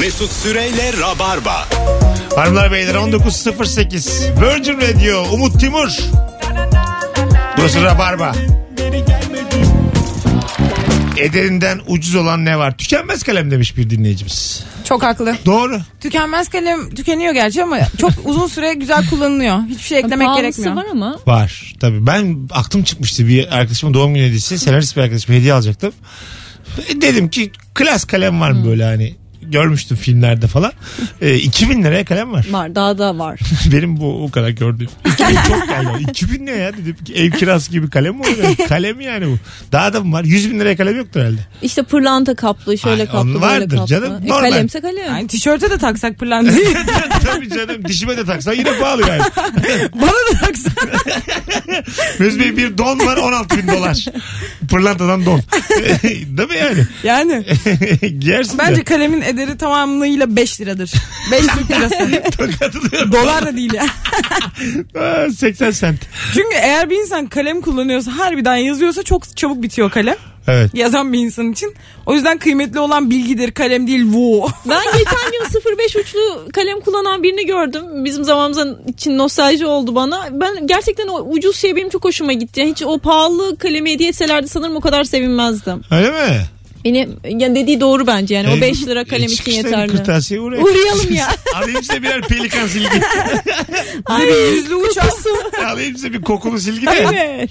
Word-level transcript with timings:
Mesut 0.00 0.32
Süreyle 0.32 0.92
Rabarba. 1.00 1.68
Hanımlar 2.36 2.72
beyler 2.72 2.94
19.08 2.94 4.40
Virgin 4.42 4.80
Radio 4.80 5.34
Umut 5.34 5.60
Timur. 5.60 5.88
Burası 7.58 7.82
Rabarba. 7.82 8.32
Ederinden 11.18 11.80
ucuz 11.86 12.14
olan 12.14 12.44
ne 12.44 12.58
var? 12.58 12.76
Tükenmez 12.76 13.22
kalem 13.22 13.50
demiş 13.50 13.76
bir 13.76 13.90
dinleyicimiz. 13.90 14.64
Çok 14.84 15.02
haklı. 15.02 15.36
Doğru. 15.46 15.80
Tükenmez 16.00 16.48
kalem 16.48 16.90
tükeniyor 16.90 17.32
gerçi 17.34 17.62
ama 17.62 17.78
çok 18.00 18.10
uzun 18.24 18.46
süre 18.46 18.74
güzel 18.74 19.10
kullanılıyor. 19.10 19.62
Hiçbir 19.68 19.82
şey 19.84 19.98
eklemek 19.98 20.26
Pahalısı 20.26 20.42
gerekmiyor. 20.42 20.76
var 20.76 20.84
ama. 20.92 21.18
Var. 21.26 21.74
Tabii 21.80 22.06
ben 22.06 22.48
aklım 22.50 22.82
çıkmıştı 22.84 23.28
bir 23.28 23.56
arkadaşımın 23.58 23.94
doğum 23.94 24.14
günü 24.14 24.24
hediyesi. 24.26 24.58
Senarist 24.58 24.96
bir 24.96 25.02
arkadaşıma 25.02 25.38
hediye 25.38 25.52
alacaktım. 25.52 25.92
E, 26.88 27.00
Dedim 27.00 27.30
ki 27.30 27.52
klas 27.74 28.04
kalem 28.04 28.40
var 28.40 28.50
mı 28.50 28.66
böyle 28.66 28.84
hani 28.84 29.14
görmüştüm 29.52 29.96
filmlerde 29.96 30.46
falan. 30.46 30.72
E, 31.20 31.34
2000 31.34 31.84
liraya 31.84 32.04
kalem 32.04 32.32
var. 32.32 32.46
Var 32.50 32.74
daha 32.74 32.98
da 32.98 33.18
var. 33.18 33.40
Benim 33.72 33.96
bu 34.00 34.24
o 34.24 34.30
kadar 34.30 34.48
gördüğüm. 34.48 34.88
2000 35.14 35.34
çok 35.34 35.68
geldi. 35.68 36.10
2000 36.10 36.46
ne 36.46 36.50
ya 36.50 36.72
dedim 36.72 36.96
ki 37.04 37.14
ev 37.14 37.30
kirası 37.30 37.70
gibi 37.70 37.90
kalem 37.90 38.14
mi 38.14 38.20
olur? 38.20 38.66
kalem 38.68 39.00
yani 39.00 39.26
bu. 39.26 39.36
Daha 39.72 39.92
da 39.92 40.00
mı 40.00 40.12
var? 40.16 40.24
100 40.24 40.50
bin 40.50 40.60
liraya 40.60 40.76
kalem 40.76 40.96
yoktur 40.96 41.20
herhalde. 41.20 41.40
İşte 41.62 41.82
pırlanta 41.82 42.34
kaplı 42.34 42.78
şöyle 42.78 43.02
Ay, 43.02 43.08
kaplı 43.08 43.28
böyle 43.28 43.38
vardır 43.40 43.76
kaplı. 43.76 43.86
canım, 43.86 44.12
E, 44.24 44.28
normal. 44.28 44.50
kalemse 44.50 44.80
kalem. 44.80 45.06
Yani 45.06 45.26
tişörte 45.26 45.70
de 45.70 45.78
taksak 45.78 46.18
pırlantayı. 46.18 46.74
Tabii 47.24 47.48
canım 47.48 47.84
dişime 47.88 48.16
de 48.16 48.24
taksan 48.24 48.52
yine 48.52 48.78
pahalı 48.78 49.02
yani. 49.08 49.22
Bana 49.94 50.10
da 50.10 50.38
taksak. 50.46 50.88
Mesut 52.18 52.40
Bey 52.40 52.56
bir 52.56 52.78
don 52.78 52.98
var 52.98 53.16
16 53.16 53.58
bin 53.58 53.68
dolar. 53.68 54.04
Pırlantadan 54.70 55.26
don. 55.26 55.40
Değil 56.02 56.48
mi 56.48 56.56
yani? 56.58 56.86
Yani 57.04 57.44
Giyersin 58.18 58.58
bence 58.58 58.76
de. 58.80 58.84
kalemin 58.84 59.20
ederi 59.34 59.58
tamamıyla 59.58 60.36
5 60.36 60.60
liradır. 60.60 60.92
5 61.32 61.40
Türk 61.40 61.70
lirası. 61.70 62.22
Katılıyorum. 62.58 63.12
Dolar 63.12 63.46
da 63.46 63.56
değil 63.56 63.72
ya. 63.72 63.86
Aa, 65.02 65.30
80 65.30 65.70
sent. 65.70 66.00
Çünkü 66.34 66.56
eğer 66.56 66.90
bir 66.90 66.96
insan 66.96 67.26
kalem 67.26 67.60
kullanıyorsa 67.60 68.18
harbiden 68.18 68.56
yazıyorsa 68.56 69.02
çok 69.02 69.36
çabuk 69.36 69.62
bitiyor 69.62 69.90
kalem. 69.90 70.16
Evet. 70.48 70.70
Yazan 70.74 71.12
bir 71.12 71.18
insan 71.18 71.52
için. 71.52 71.74
O 72.06 72.14
yüzden 72.14 72.38
kıymetli 72.38 72.80
olan 72.80 73.10
bilgidir 73.10 73.52
kalem 73.52 73.86
değil 73.86 74.12
bu. 74.12 74.48
Ben 74.68 74.82
geçen 74.98 75.30
gün 75.32 75.78
05 75.78 75.96
uçlu 75.96 76.48
kalem 76.52 76.80
kullanan 76.80 77.22
birini 77.22 77.46
gördüm. 77.46 78.04
Bizim 78.04 78.24
zamanımızın 78.24 78.78
için 78.88 79.18
nostalji 79.18 79.66
oldu 79.66 79.94
bana. 79.94 80.28
Ben 80.32 80.66
gerçekten 80.66 81.08
o 81.08 81.18
ucuz 81.20 81.56
şey 81.56 81.76
benim 81.76 81.88
çok 81.88 82.04
hoşuma 82.04 82.32
gitti. 82.32 82.60
Yani 82.60 82.70
hiç 82.70 82.82
o 82.82 82.98
pahalı 82.98 83.56
kalemi 83.58 83.92
hediye 83.92 84.08
etselerdi 84.08 84.48
sanırım 84.48 84.76
o 84.76 84.80
kadar 84.80 85.04
sevinmezdim. 85.04 85.82
Öyle 85.90 86.10
mi? 86.10 86.40
Beni 86.84 87.08
yani 87.28 87.54
dediği 87.54 87.80
doğru 87.80 88.06
bence 88.06 88.34
yani 88.34 88.48
o 88.58 88.60
5 88.60 88.82
lira 88.82 89.04
kalem 89.04 89.22
e, 89.22 89.26
için 89.26 89.36
çıkışta 89.36 89.62
bir 89.62 89.66
yeterli. 89.66 89.92
Kırtasiye 89.96 90.40
uğrayın. 90.40 90.64
Uğrayalım 90.64 91.12
ya. 91.12 91.28
Alayım 91.54 91.82
size 91.82 92.02
birer 92.02 92.20
pelikan 92.20 92.66
silgi. 92.66 93.00
Ay, 94.06 94.26
bir 94.26 94.52
yüzlü 94.52 94.74
uçak. 94.74 95.12
Alayım 95.66 95.94
size 95.94 96.12
bir 96.12 96.22
kokulu 96.22 96.58
silgi 96.58 96.86
de. 96.86 96.90
Evet. 96.90 97.50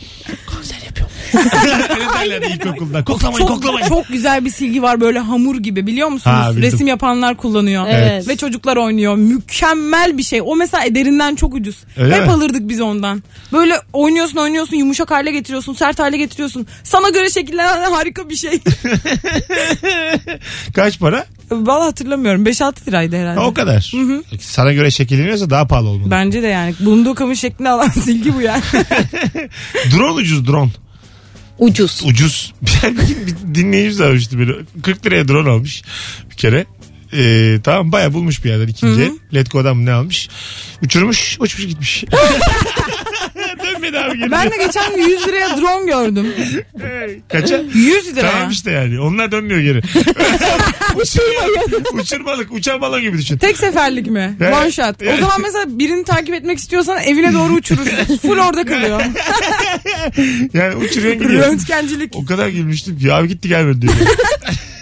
Öyle 1.34 2.10
derlerdi 2.20 2.54
ilkokulda. 2.54 3.04
Koklamayın 3.04 3.38
Çok, 3.48 3.56
koklamayın. 3.56 3.88
çok 3.88 4.08
güzel 4.08 4.46
bir 4.46 4.50
silgi 4.50 4.82
var 4.82 5.02
böyle 5.02 5.20
hamur 5.20 5.56
gibi 5.58 5.88
biliyor 5.88 6.08
musunuz? 6.08 6.38
Ha, 6.38 6.50
bildim. 6.52 6.62
Resim 6.64 6.88
yapanlar 6.88 7.38
kullanıyor. 7.38 7.86
Evet. 7.90 8.28
Ve 8.28 8.38
çocuklar 8.38 8.78
oynuyor. 8.78 9.16
Mükemmel 9.16 10.18
bir 10.18 10.24
şey. 10.24 10.42
O 10.46 10.56
mesela 10.56 10.86
ederinden 10.86 11.36
çok 11.36 11.54
ucuz. 11.56 11.78
Öyle 11.98 12.16
Hep 12.16 12.26
mi? 12.26 12.32
alırdık 12.32 12.70
biz 12.70 12.82
ondan. 12.82 13.24
Böyle 13.54 13.76
oynuyorsun 13.94 14.38
oynuyorsun 14.38 14.76
yumuşak 14.76 15.12
hale 15.12 15.32
getiriyorsun 15.32 15.74
sert 15.74 16.00
hale 16.00 16.18
getiriyorsun. 16.18 16.68
Sana 16.84 17.10
göre 17.10 17.30
şekillenen 17.30 17.92
harika 17.92 18.30
bir 18.30 18.36
şey. 18.36 18.60
Kaç 20.76 21.00
para? 21.00 21.26
Vallahi 21.52 21.84
hatırlamıyorum. 21.86 22.46
5-6 22.46 22.88
liraydı 22.88 23.16
herhalde. 23.16 23.40
Ha, 23.40 23.46
o 23.46 23.54
kadar. 23.54 23.92
Sana 24.40 24.74
göre 24.74 24.92
şekilleniyorsa 24.92 25.50
daha 25.50 25.68
pahalı 25.68 25.88
olmalı. 25.90 26.12
Bence 26.12 26.44
de 26.44 26.48
yani 26.48 26.74
bulunduğu 26.80 27.16
kamu 27.16 27.36
şeklini 27.36 27.70
alan 27.70 27.88
silgi 28.04 28.36
bu 28.36 28.42
yani. 28.42 28.62
Drone 29.98 30.12
ucuz 30.12 30.48
drone. 30.48 30.70
Ucuz. 31.64 32.02
Ucuz. 32.06 32.54
Bir, 32.84 33.56
dinleyicimiz 33.56 34.02
aramıştı 34.02 34.40
beni. 34.40 34.82
40 34.84 35.06
liraya 35.06 35.28
drone 35.28 35.50
almış 35.50 35.84
bir 36.32 36.36
kere. 36.36 36.66
Ee, 37.14 37.60
tamam 37.64 37.92
baya 37.92 38.14
bulmuş 38.14 38.44
bir 38.44 38.50
yerden 38.50 38.68
ikinci. 38.68 39.12
Letgo'dan 39.34 39.78
mı 39.78 39.86
ne 39.86 39.92
almış? 39.92 40.30
Uçurmuş 40.82 41.38
uçmuş 41.40 41.68
gitmiş. 41.68 42.04
Dönmedi 43.84 44.00
abi 44.00 44.20
geri. 44.20 44.32
ben 44.32 44.52
de 44.52 44.58
geçen 44.66 44.96
gün 44.96 45.04
100 45.04 45.28
liraya 45.28 45.58
drone 45.58 45.86
gördüm. 45.92 46.34
Kaça? 47.30 47.62
100 47.74 48.16
liraya. 48.16 48.32
Tamam 48.32 48.50
işte 48.50 48.72
yani. 48.72 49.00
Onlar 49.00 49.32
dönmüyor 49.32 49.60
geri. 49.60 49.78
Uçurmalık. 50.96 51.94
Uçurmalık. 51.94 52.52
Uçan 52.54 52.82
balon 52.82 53.02
gibi 53.02 53.18
düşün. 53.18 53.38
Tek 53.38 53.58
seferlik 53.58 54.08
mi? 54.08 54.36
Evet. 54.42 54.54
One 54.54 54.72
shot. 54.72 54.96
O 55.14 55.18
zaman 55.18 55.42
mesela 55.42 55.80
birini 55.80 56.04
takip 56.04 56.34
etmek 56.36 56.58
istiyorsan 56.58 57.02
evine 57.02 57.34
doğru 57.34 57.54
uçurursun. 57.54 58.18
Full 58.18 58.38
orada 58.38 58.66
kalıyor. 58.66 59.02
Yani 60.54 60.76
uçuruyorsun 60.76 61.24
gidiyor. 61.24 61.44
Röntgencilik. 61.48 62.16
O 62.16 62.26
kadar 62.26 62.48
gülmüştüm 62.48 63.00
ki 63.00 63.14
abi 63.14 63.28
gitti 63.28 63.48
gelmedi 63.48 63.82
diyor. 63.82 63.94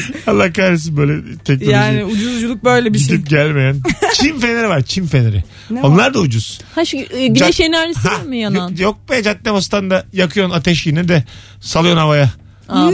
Allah 0.26 0.52
kahretsin 0.52 0.96
böyle 0.96 1.36
teknoloji. 1.44 1.70
Yani 1.70 2.04
ucuzculuk 2.04 2.64
böyle 2.64 2.94
bir 2.94 2.98
şey. 2.98 3.08
Gidip 3.16 3.30
gelmeyen. 3.30 3.76
Çin 4.14 4.38
feneri 4.38 4.68
var 4.68 4.82
Çin 4.82 5.06
feneri. 5.06 5.44
Ne 5.70 5.80
Onlar 5.82 6.14
da 6.14 6.18
ucuz. 6.18 6.60
Ha 6.74 6.84
şu 6.84 6.96
e, 6.96 7.26
güneş 7.26 7.60
Cad- 7.60 7.64
enerjisi 7.64 8.08
Ha, 8.08 8.22
mi 8.22 8.38
yanan? 8.38 8.68
Yok, 8.68 8.80
yok 8.80 8.98
be 9.10 9.22
cadde 9.22 9.52
bostanda 9.52 10.04
yakıyorsun 10.12 10.54
ateş 10.54 10.86
yine 10.86 11.08
de 11.08 11.24
salıyorsun 11.60 12.00
havaya. 12.00 12.30
Aman. 12.68 12.90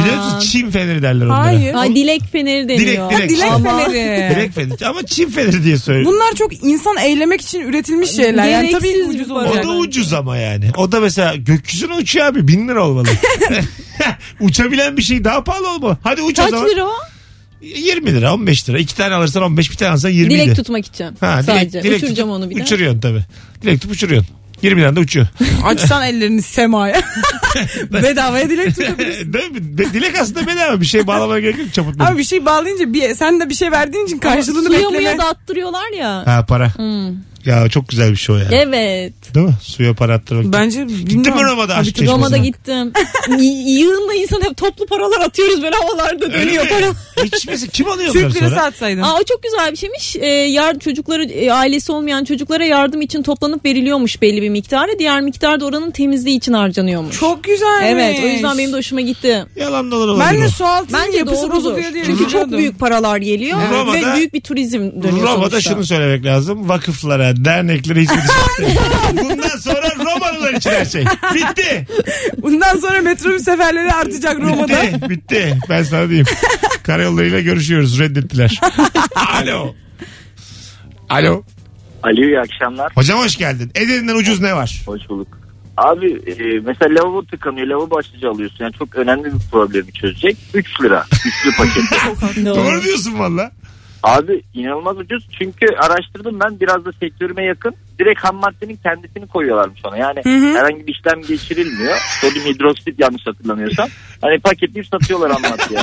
Biliyor 0.00 0.16
musun 0.16 0.38
Çin 0.40 0.70
feneri 0.70 1.02
derler 1.02 1.26
onlara. 1.26 1.44
Hayır. 1.44 1.74
Ay 1.74 1.94
dilek 1.94 2.22
feneri 2.32 2.68
deniyor. 2.68 3.10
Dilek, 3.10 3.18
dilek. 3.20 3.30
Dilek 3.30 3.52
Ama- 3.52 3.78
feneri. 3.86 4.34
Direkt 4.34 4.54
feneri. 4.54 4.86
Ama 4.86 5.02
Çin 5.06 5.30
feneri 5.30 5.64
diye 5.64 5.78
söylüyor. 5.78 6.12
Bunlar 6.12 6.34
çok 6.34 6.64
insan 6.64 6.96
eylemek 6.96 7.40
için 7.40 7.60
üretilmiş 7.60 8.10
şeyler. 8.10 8.48
Yani 8.48 8.70
tabii 8.72 8.82
Gereksiz 8.92 9.14
ucuz 9.14 9.28
bir 9.28 9.34
O 9.34 9.38
olacak. 9.38 9.64
da 9.64 9.68
ucuz 9.76 10.12
ama 10.12 10.36
yani. 10.36 10.70
O 10.76 10.92
da 10.92 11.00
mesela 11.00 11.34
gökyüzüne 11.36 11.94
uçuyor 11.94 12.26
abi. 12.26 12.48
Bin 12.48 12.68
lira 12.68 12.86
olmalı. 12.86 13.06
Uçabilen 14.40 14.96
bir 14.96 15.02
şey 15.02 15.24
daha 15.24 15.44
pahalı 15.44 15.70
olmalı. 15.74 15.98
Hadi 16.02 16.22
uç 16.22 16.38
o 16.38 16.42
Kaç 16.42 16.50
zaman. 16.50 16.68
lira 16.70 16.84
o? 16.84 16.92
20 17.62 18.14
lira 18.14 18.34
15 18.34 18.68
lira. 18.68 18.78
İki 18.78 18.96
tane 18.96 19.14
alırsan 19.14 19.42
15 19.42 19.70
bir 19.70 19.76
tane 19.76 19.90
alırsan 19.90 20.10
20 20.10 20.34
lira. 20.34 20.44
Dilek 20.44 20.56
tutmak 20.56 20.86
için. 20.86 21.04
Ha, 21.20 21.42
Sadece. 21.42 21.82
dilek 21.82 21.96
Uçuracağım 21.96 22.28
tutup 22.30 22.42
onu 22.44 22.50
bir 22.50 22.56
de. 22.56 22.62
Uçuruyorsun 22.62 23.00
tabii. 23.00 23.22
Dilek 23.62 23.74
tutup 23.80 23.90
uçuruyorsun. 23.96 24.34
20 24.62 24.80
lira 24.80 24.96
da 24.96 25.00
uçuyor. 25.00 25.26
Açsan 25.64 26.02
ellerini 26.06 26.42
semaya. 26.42 27.02
Bedavaya 27.92 28.50
dilek 28.50 28.76
tutabilirsin. 28.76 29.32
Değil 29.32 29.50
mi? 29.50 29.78
Dilek 29.78 30.18
aslında 30.20 30.46
bedava 30.46 30.80
bir 30.80 30.86
şey 30.86 31.06
bağlamaya 31.06 31.40
gerek 31.40 31.58
yok 31.58 31.72
çaputma. 31.72 32.06
Abi 32.06 32.18
bir 32.18 32.24
şey 32.24 32.46
bağlayınca 32.46 32.92
bir, 32.92 33.14
sen 33.14 33.40
de 33.40 33.48
bir 33.48 33.54
şey 33.54 33.70
verdiğin 33.70 34.06
için 34.06 34.18
karşılığını 34.18 34.66
Suya 34.66 34.78
bekleme. 34.78 34.98
muya 34.98 35.18
da 35.18 35.24
attırıyorlar 35.28 35.92
ya. 35.98 36.22
Ha 36.26 36.44
para. 36.48 36.72
Ya 37.46 37.68
çok 37.68 37.88
güzel 37.88 38.10
bir 38.10 38.16
şey 38.16 38.34
o 38.34 38.38
ya. 38.38 38.44
Evet. 38.50 39.12
Değil 39.34 39.46
mi? 39.46 39.52
Suya 39.62 39.94
para 39.94 40.14
attırmak. 40.14 40.44
Bence 40.52 40.84
Gittin 40.84 41.20
mi 41.34 41.42
Roma'da 41.44 41.74
aşk 41.74 41.86
çeşmesine? 41.86 42.14
Roma'da 42.16 42.36
gittim. 42.36 42.92
Y- 43.38 43.78
Yığınla 43.80 44.14
insan 44.14 44.40
hep 44.42 44.56
toplu 44.56 44.86
paralar 44.86 45.20
atıyoruz 45.20 45.62
böyle 45.62 45.76
havalarda 45.76 46.32
dönüyor 46.32 46.68
para. 46.68 46.86
Hiç 47.24 47.46
mesela 47.48 47.70
kim 47.72 47.88
alıyor 47.88 48.14
onları 48.14 48.28
Türk 48.28 48.36
lirası 48.36 48.54
sonra? 48.54 48.64
atsaydın. 48.66 49.02
Aa, 49.02 49.14
o 49.20 49.24
çok 49.24 49.42
güzel 49.42 49.72
bir 49.72 49.76
şeymiş. 49.76 50.16
Ee, 50.16 50.26
yar 50.26 50.78
çocukları 50.78 51.24
e, 51.24 51.52
ailesi 51.52 51.92
olmayan 51.92 52.24
çocuklara 52.24 52.64
yardım 52.64 53.00
için 53.02 53.22
toplanıp 53.22 53.64
veriliyormuş 53.64 54.22
belli 54.22 54.42
bir 54.42 54.48
miktarı. 54.48 54.98
Diğer 54.98 55.20
miktar 55.20 55.60
da 55.60 55.64
oranın 55.66 55.90
temizliği 55.90 56.36
için 56.36 56.52
harcanıyormuş. 56.52 57.18
Çok 57.20 57.44
güzel. 57.44 57.80
Evet 57.84 58.20
o 58.24 58.26
yüzden 58.26 58.58
benim 58.58 58.72
de 58.72 58.76
hoşuma 58.76 59.00
gitti. 59.00 59.44
Yalan 59.56 59.90
dolan 59.90 60.08
olabilir 60.08 60.26
Ben 60.32 60.40
de 60.42 60.46
o. 60.46 60.48
su 60.48 60.64
altının 60.64 61.00
Bence 61.06 61.18
yapısı 61.18 61.36
doğrudur. 61.42 61.54
bozuluyor 61.56 61.94
diye 61.94 62.04
Çünkü 62.04 62.28
çok 62.28 62.52
büyük 62.52 62.78
paralar 62.78 63.16
geliyor 63.16 63.58
Roma'da- 63.72 64.12
ve 64.12 64.16
büyük 64.16 64.34
bir 64.34 64.40
turizm 64.40 64.78
dönüyor 65.02 65.28
Roma'da 65.28 65.50
sonuçta. 65.50 65.70
şunu 65.70 65.84
söylemek 65.86 66.24
lazım. 66.24 66.68
Vakıflara, 66.68 67.33
derneklere 67.36 68.00
hizmet 68.00 68.18
edecek. 68.58 68.78
Bundan 69.24 69.58
sonra 69.58 69.94
Romalılar 69.98 70.54
için 70.54 70.70
her 70.70 70.84
şey. 70.84 71.04
Bitti. 71.34 71.86
Bundan 72.42 72.76
sonra 72.76 73.00
metrobüs 73.02 73.42
seferleri 73.44 73.92
artacak 73.92 74.40
Roma'da. 74.40 74.82
Bitti. 74.82 75.10
Bitti. 75.10 75.58
Ben 75.68 75.82
sana 75.82 76.08
diyeyim. 76.08 76.26
Karayollarıyla 76.82 77.40
görüşüyoruz. 77.40 77.98
Reddettiler. 78.00 78.60
Alo. 79.16 79.74
Alo. 81.08 81.42
Alo 82.02 82.22
iyi 82.24 82.40
akşamlar. 82.40 82.92
Hocam 82.94 83.18
hoş 83.18 83.36
geldin. 83.36 83.70
Ederinden 83.74 84.16
ucuz 84.16 84.40
ne 84.40 84.54
var? 84.54 84.82
Hoş 84.86 85.08
bulduk. 85.08 85.28
Abi 85.76 86.06
e, 86.12 86.60
mesela 86.66 86.94
lavabo 86.94 87.24
tıkanıyor. 87.26 87.66
Lavabo 87.66 87.90
başlıca 87.90 88.30
alıyorsun. 88.30 88.64
Yani 88.64 88.72
çok 88.78 88.96
önemli 88.96 89.24
bir 89.24 89.50
problemi 89.50 89.92
çözecek. 89.92 90.36
3 90.54 90.80
lira. 90.82 91.04
Üçlü 91.26 91.56
paket. 91.56 91.84
Doğru 92.46 92.82
diyorsun 92.82 93.18
valla. 93.18 93.50
Abi 94.04 94.42
inanılmaz 94.54 94.98
ucuz. 94.98 95.28
Çünkü 95.38 95.66
araştırdım 95.76 96.40
ben 96.40 96.60
biraz 96.60 96.84
da 96.84 96.92
sektörüme 96.92 97.44
yakın. 97.44 97.74
Direkt 97.98 98.24
ham 98.24 98.36
maddenin 98.36 98.78
kendisini 98.82 99.26
koyuyorlarmış 99.26 99.80
ona. 99.84 99.96
Yani 99.96 100.20
herhangi 100.56 100.86
bir 100.86 100.94
işlem 100.94 101.22
geçirilmiyor. 101.22 101.96
Sodyum 102.20 102.44
hidroksit 102.44 103.00
yanlış 103.00 103.26
hatırlamıyorsam. 103.26 103.88
Hani 104.20 104.40
paketleyip 104.40 104.86
satıyorlar 104.86 105.30
anlat 105.30 105.70
ya. 105.70 105.82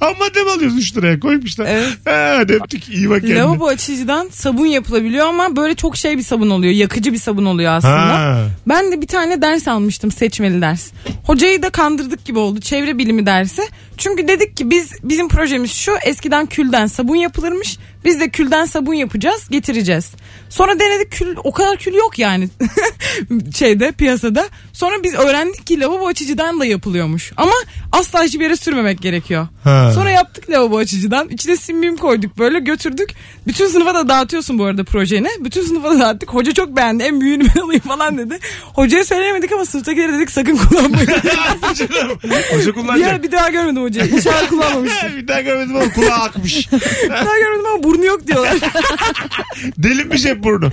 Ham 0.00 0.14
madde 0.18 0.42
mi 0.42 0.50
alıyorsun 0.50 0.78
3 0.78 0.96
liraya 0.96 1.20
koymuşlar. 1.20 1.66
Evet. 1.68 1.98
Ha, 2.04 2.42
öptük 2.48 2.88
iyi 2.88 3.10
bak 3.10 3.20
kendine. 3.20 3.38
Lavabo 3.38 3.66
açıcıdan 3.66 4.28
sabun 4.32 4.66
yapılabiliyor 4.66 5.26
ama 5.26 5.56
böyle 5.56 5.74
çok 5.74 5.96
şey 5.96 6.18
bir 6.18 6.22
sabun 6.22 6.50
oluyor. 6.50 6.72
Yakıcı 6.72 7.12
bir 7.12 7.18
sabun 7.18 7.44
oluyor 7.44 7.72
aslında. 7.72 8.18
Ha. 8.18 8.44
Ben 8.68 8.92
de 8.92 9.00
bir 9.02 9.06
tane 9.06 9.42
ders 9.42 9.68
almıştım 9.68 10.10
seçmeli 10.10 10.62
ders. 10.62 10.90
Hocayı 11.26 11.62
da 11.62 11.70
kandırdık 11.70 12.24
gibi 12.24 12.38
oldu 12.38 12.60
çevre 12.60 12.98
bilimi 12.98 13.26
dersi. 13.26 13.62
Çünkü 13.96 14.28
dedik 14.28 14.56
ki 14.56 14.70
biz 14.70 14.92
bizim 15.02 15.28
projemiz 15.28 15.72
şu 15.72 15.92
eskiden 16.04 16.46
külden 16.46 16.86
sabun 16.86 17.16
yapılırmış. 17.16 17.78
Biz 18.04 18.20
de 18.20 18.28
külden 18.28 18.64
sabun 18.64 18.94
yapacağız 18.94 19.48
getireceğiz. 19.50 20.10
Sonra 20.48 20.80
denedik 20.80 21.12
kül 21.12 21.36
o 21.44 21.52
kadar 21.52 21.76
kül 21.78 21.94
yok 21.94 22.18
yani 22.18 22.48
şeyde 23.54 23.92
piyasada. 23.92 24.48
Sonra 24.72 25.02
biz 25.04 25.14
öğrendik 25.14 25.66
ki 25.66 25.80
lavabo 25.80 26.06
açıcıdan 26.06 26.60
da 26.60 26.64
yapılıyormuş. 26.64 27.32
Ama 27.36 27.52
asla 27.92 28.22
hiçbir 28.22 28.40
yere 28.40 28.56
sürmemek 28.56 29.02
gerekiyor. 29.02 29.48
Ha. 29.64 29.92
Sonra 29.94 30.10
yaptık 30.10 30.50
lavabo 30.50 30.76
açıcıdan. 30.78 31.28
İçine 31.28 31.56
simbim 31.56 31.96
koyduk 31.96 32.38
böyle 32.38 32.58
götürdük. 32.58 33.10
Bütün 33.46 33.66
sınıfa 33.66 33.94
da 33.94 34.08
dağıtıyorsun 34.08 34.58
bu 34.58 34.64
arada 34.64 34.84
projeni. 34.84 35.28
Bütün 35.40 35.62
sınıfa 35.62 35.90
da 35.90 35.98
dağıttık. 36.00 36.34
Hoca 36.34 36.52
çok 36.52 36.76
beğendi. 36.76 37.02
En 37.02 37.20
büyüğünü 37.20 37.44
ben 37.56 37.60
alayım 37.60 37.82
falan 37.82 38.18
dedi. 38.18 38.38
Hocaya 38.74 39.04
söyleyemedik 39.04 39.52
ama 39.52 39.64
sınıftakilere 39.64 40.12
dedik 40.12 40.30
sakın 40.30 40.56
kullanmayın. 40.56 41.06
Hoca 41.62 41.88
bir, 42.66 42.72
kullanacak. 42.72 43.08
ara 43.08 43.22
bir 43.22 43.32
daha 43.32 43.48
görmedim 43.48 43.82
hocayı. 43.82 44.10
İnşallah 44.10 44.48
kullanmamıştır. 44.48 45.16
bir 45.16 45.28
daha 45.28 45.40
görmedim 45.40 45.76
ama 45.76 45.92
kulağı 45.92 46.18
akmış. 46.18 46.72
bir 46.72 47.10
daha 47.10 47.38
görmedim 47.38 47.66
ama 47.74 47.84
burnu 47.88 48.04
yok 48.04 48.26
diyorlar. 48.26 48.56
Delinmiş 49.78 50.24
hep 50.24 50.44
burnu. 50.44 50.70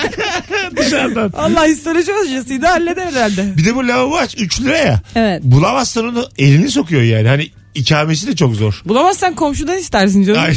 Dışarıdan. 0.76 1.32
Allah 1.36 1.66
histoloji 1.66 2.12
hocasıydı 2.12 2.66
halleder 2.66 3.06
herhalde. 3.06 3.56
Bir 3.56 3.64
de 3.64 3.74
bu 3.74 3.88
lavabo 3.88 4.16
aç 4.16 4.34
3 4.38 4.60
lira 4.60 4.76
ya. 4.78 5.00
Evet. 5.14 5.42
Bulamazsan 5.42 6.08
onu 6.08 6.28
elini 6.38 6.70
sokuyor 6.70 7.02
yani. 7.02 7.28
Hani 7.28 7.50
ikamesi 7.74 8.26
de 8.26 8.36
çok 8.36 8.54
zor. 8.54 8.82
Bulamazsan 8.84 9.34
komşudan 9.34 9.78
istersin 9.78 10.24
canım. 10.24 10.40
Ay. 10.46 10.54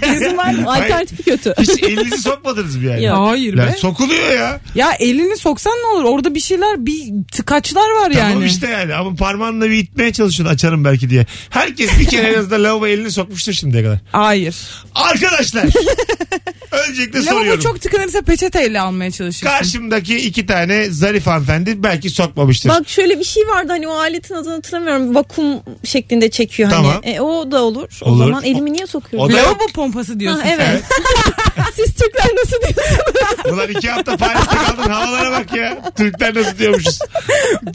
Kesin 0.00 0.36
var. 0.36 0.54
Alternatifi 0.66 1.22
kötü. 1.22 1.54
Hiç 1.60 1.82
elinizi 1.82 2.18
sokmadınız 2.22 2.76
mı 2.76 2.84
yani? 2.84 3.04
Yok. 3.04 3.18
Hayır 3.18 3.54
Lan 3.54 3.68
be. 3.68 3.72
sokuluyor 3.78 4.32
ya. 4.32 4.60
Ya 4.74 4.92
elini 4.92 5.36
soksan 5.36 5.72
ne 5.72 5.86
olur? 5.86 6.04
Orada 6.04 6.34
bir 6.34 6.40
şeyler 6.40 6.86
bir 6.86 7.02
tıkaçlar 7.32 7.90
var 7.90 8.10
yani. 8.10 8.32
Tamam 8.32 8.44
işte 8.46 8.68
yani 8.68 8.94
ama 8.94 9.14
parmağınla 9.14 9.70
bir 9.70 9.76
itmeye 9.78 10.12
çalışıyorsun 10.12 10.54
açarım 10.54 10.84
belki 10.84 11.10
diye. 11.10 11.26
Herkes 11.50 11.98
bir 12.00 12.06
kere 12.06 12.26
en 12.32 12.38
azından 12.38 12.64
lavabo 12.64 12.86
elini 12.86 13.10
sokmuştur 13.10 13.52
şimdiye 13.52 13.82
kadar. 13.82 13.98
Hayır. 14.12 14.56
Arkadaşlar 14.94 15.64
öncelikle 16.88 17.18
Lavabo 17.18 17.38
soruyorum. 17.38 17.62
çok 17.62 17.80
tıkanırsa 17.80 18.22
peçeteyle 18.22 18.80
almaya 18.80 19.10
çalışırsın. 19.10 19.46
Karşımdaki 19.46 20.16
iki 20.16 20.46
tane 20.46 20.90
zarif 20.90 21.26
hanımefendi 21.26 21.82
belki 21.82 22.10
sokmamıştır. 22.10 22.68
Bak 22.70 22.88
şöyle 22.88 23.18
bir 23.18 23.24
şey 23.24 23.42
vardı 23.48 23.68
hani 23.68 23.88
o 23.88 23.92
aletin 23.98 24.34
adını 24.34 24.52
hatırlamıyorum. 24.54 25.14
Vakum 25.14 25.44
şeklinde 25.84 26.30
çekiyor 26.48 26.70
Tamam. 26.70 26.92
hani. 27.02 27.14
E, 27.14 27.20
o 27.20 27.50
da 27.50 27.62
olur. 27.62 27.88
O 28.02 28.10
Olur. 28.10 28.18
zaman 28.26 28.44
elimi 28.44 28.72
niye 28.72 28.86
sokuyorum? 28.86 29.30
O 29.30 29.32
da- 29.32 29.36
Lavabo 29.42 29.66
pompası 29.74 30.20
diyorsun. 30.20 30.40
Ha, 30.40 30.48
evet. 30.54 30.82
Siz 31.76 31.94
Türkler 31.94 32.26
nasıl 32.36 32.56
diyorsunuz? 32.60 33.52
Ulan 33.52 33.68
iki 33.68 33.90
hafta 33.90 34.16
Paris'te 34.16 34.56
kaldın 34.56 34.90
havalara 34.90 35.32
bak 35.32 35.56
ya. 35.56 35.78
Türkler 35.96 36.34
nasıl 36.34 36.58
diyormuşuz. 36.58 36.98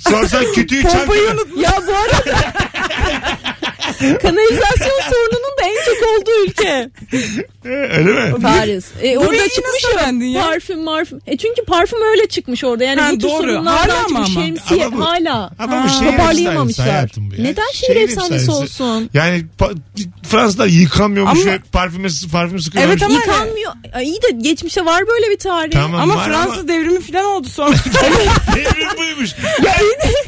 Sorsan 0.09 0.45
kütüğü 0.53 0.79
unut. 0.79 1.57
ya 1.57 1.71
bu 1.87 1.91
arada 1.91 2.53
kanalizasyon 4.21 4.99
sorununun 5.09 5.53
da 5.59 5.63
en 5.63 5.85
çok 5.85 6.07
olduğu 6.09 6.22
ülke. 6.47 6.89
Öyle 7.65 8.11
mi? 8.31 8.41
Paris. 8.41 8.85
E, 9.01 9.17
orada 9.17 9.49
çıkmış 9.49 9.83
ya 9.95 10.11
ya? 10.27 10.41
parfüm 10.45 10.79
marfüm. 10.83 11.19
E 11.27 11.37
çünkü 11.37 11.63
parfüm 11.65 11.99
öyle 12.01 12.27
çıkmış 12.27 12.63
orada. 12.63 12.83
Yani 12.83 13.01
Ha, 13.01 13.11
bu 13.11 13.17
tür 13.17 13.27
doğru. 13.27 13.65
Hala 13.65 14.07
mı 14.07 14.17
ama? 14.17 14.25
şemsiye 14.25 14.85
Ama 14.85 14.97
bu- 14.97 15.05
hala. 15.05 15.51
Ama 15.59 15.71
bu 15.77 15.81
Ha. 15.83 15.87
şehir 15.89 16.05
efsanesi 16.05 16.17
Toparlayamamışlar. 16.17 16.87
hayatım 16.89 17.31
bu 17.31 17.35
ya. 17.35 17.43
Neden 17.43 17.71
şehir 17.73 17.95
efsanesi 17.95 18.51
olsun? 18.51 19.09
Yani 19.13 19.45
Fransızlar 20.29 20.67
yıkamıyormuş 20.67 21.39
Ama- 21.41 21.51
ve 21.51 21.59
parfüme, 21.71 22.07
parfüm 22.31 22.59
sıkıyormuş. 22.59 22.91
Evet 22.93 23.03
ama- 23.03 23.13
Yıkanmıyor. 23.13 23.71
Ay, 23.93 24.03
iyi 24.05 24.21
de 24.21 24.29
geçmişte 24.37 24.85
var 24.85 25.07
böyle 25.07 25.29
bir 25.31 25.37
tarih. 25.39 25.71
Tamam 25.71 26.01
Ama 26.01 26.23
Fransız 26.23 26.67
devrimi 26.67 27.01
falan 27.01 27.25
oldu 27.25 27.47
sonra. 27.49 27.75
Devrim 28.55 28.97
buymuş. 28.97 29.29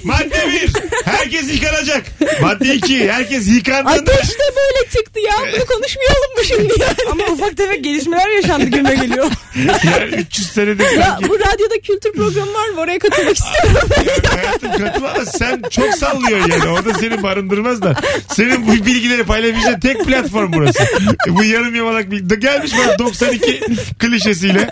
Madde 0.04 0.48
bir. 0.52 0.72
Herkes 1.06 1.54
yıkanacak. 1.54 2.04
Madde 2.42 2.76
iki. 2.76 3.12
Herkes 3.12 3.48
yıkandığında. 3.48 3.92
Ateş 4.14 4.30
de 4.30 4.44
böyle 4.56 4.90
çıktı 4.92 5.20
ya. 5.20 5.34
Bunu 5.40 5.88
konuşmayalım 6.06 6.38
mı 6.38 6.44
şimdi 6.48 6.74
yani? 6.81 6.96
ama 7.12 7.34
ufak 7.34 7.57
tefek 7.57 7.84
gelişmeler 7.84 8.30
yaşandı 8.36 8.66
gibime 8.66 8.96
geliyor. 8.96 9.31
Yani 9.84 10.16
300 10.16 10.48
senedir 10.48 10.92
Ya 10.98 11.04
sanki. 11.06 11.30
bu 11.30 11.40
radyoda 11.40 11.80
kültür 11.84 12.12
programı 12.13 12.54
var 12.54 12.69
mı? 12.69 12.80
Oraya 12.81 13.00
katılmak 13.00 13.38
istiyorum. 13.38 13.90
Yani 14.24 14.42
hayatım 14.42 14.72
katılamaz. 14.72 15.31
Sen 15.38 15.62
çok 15.72 15.94
sallıyorsun 15.94 16.50
yani. 16.52 16.68
Orada 16.68 16.94
seni 16.94 17.24
barındırmazlar. 17.24 17.98
Senin 18.34 18.68
bu 18.68 18.72
bilgileri 18.86 19.24
paylaşabileceğin 19.24 19.80
tek 19.80 20.06
platform 20.06 20.54
burası. 20.54 20.80
bu 21.28 21.44
yarım 21.44 21.75
yamalak 21.75 22.12
bilgi. 22.12 22.40
Gelmiş 22.40 22.72
bana 22.86 23.00
92 23.00 23.60
klişesiyle 24.00 24.69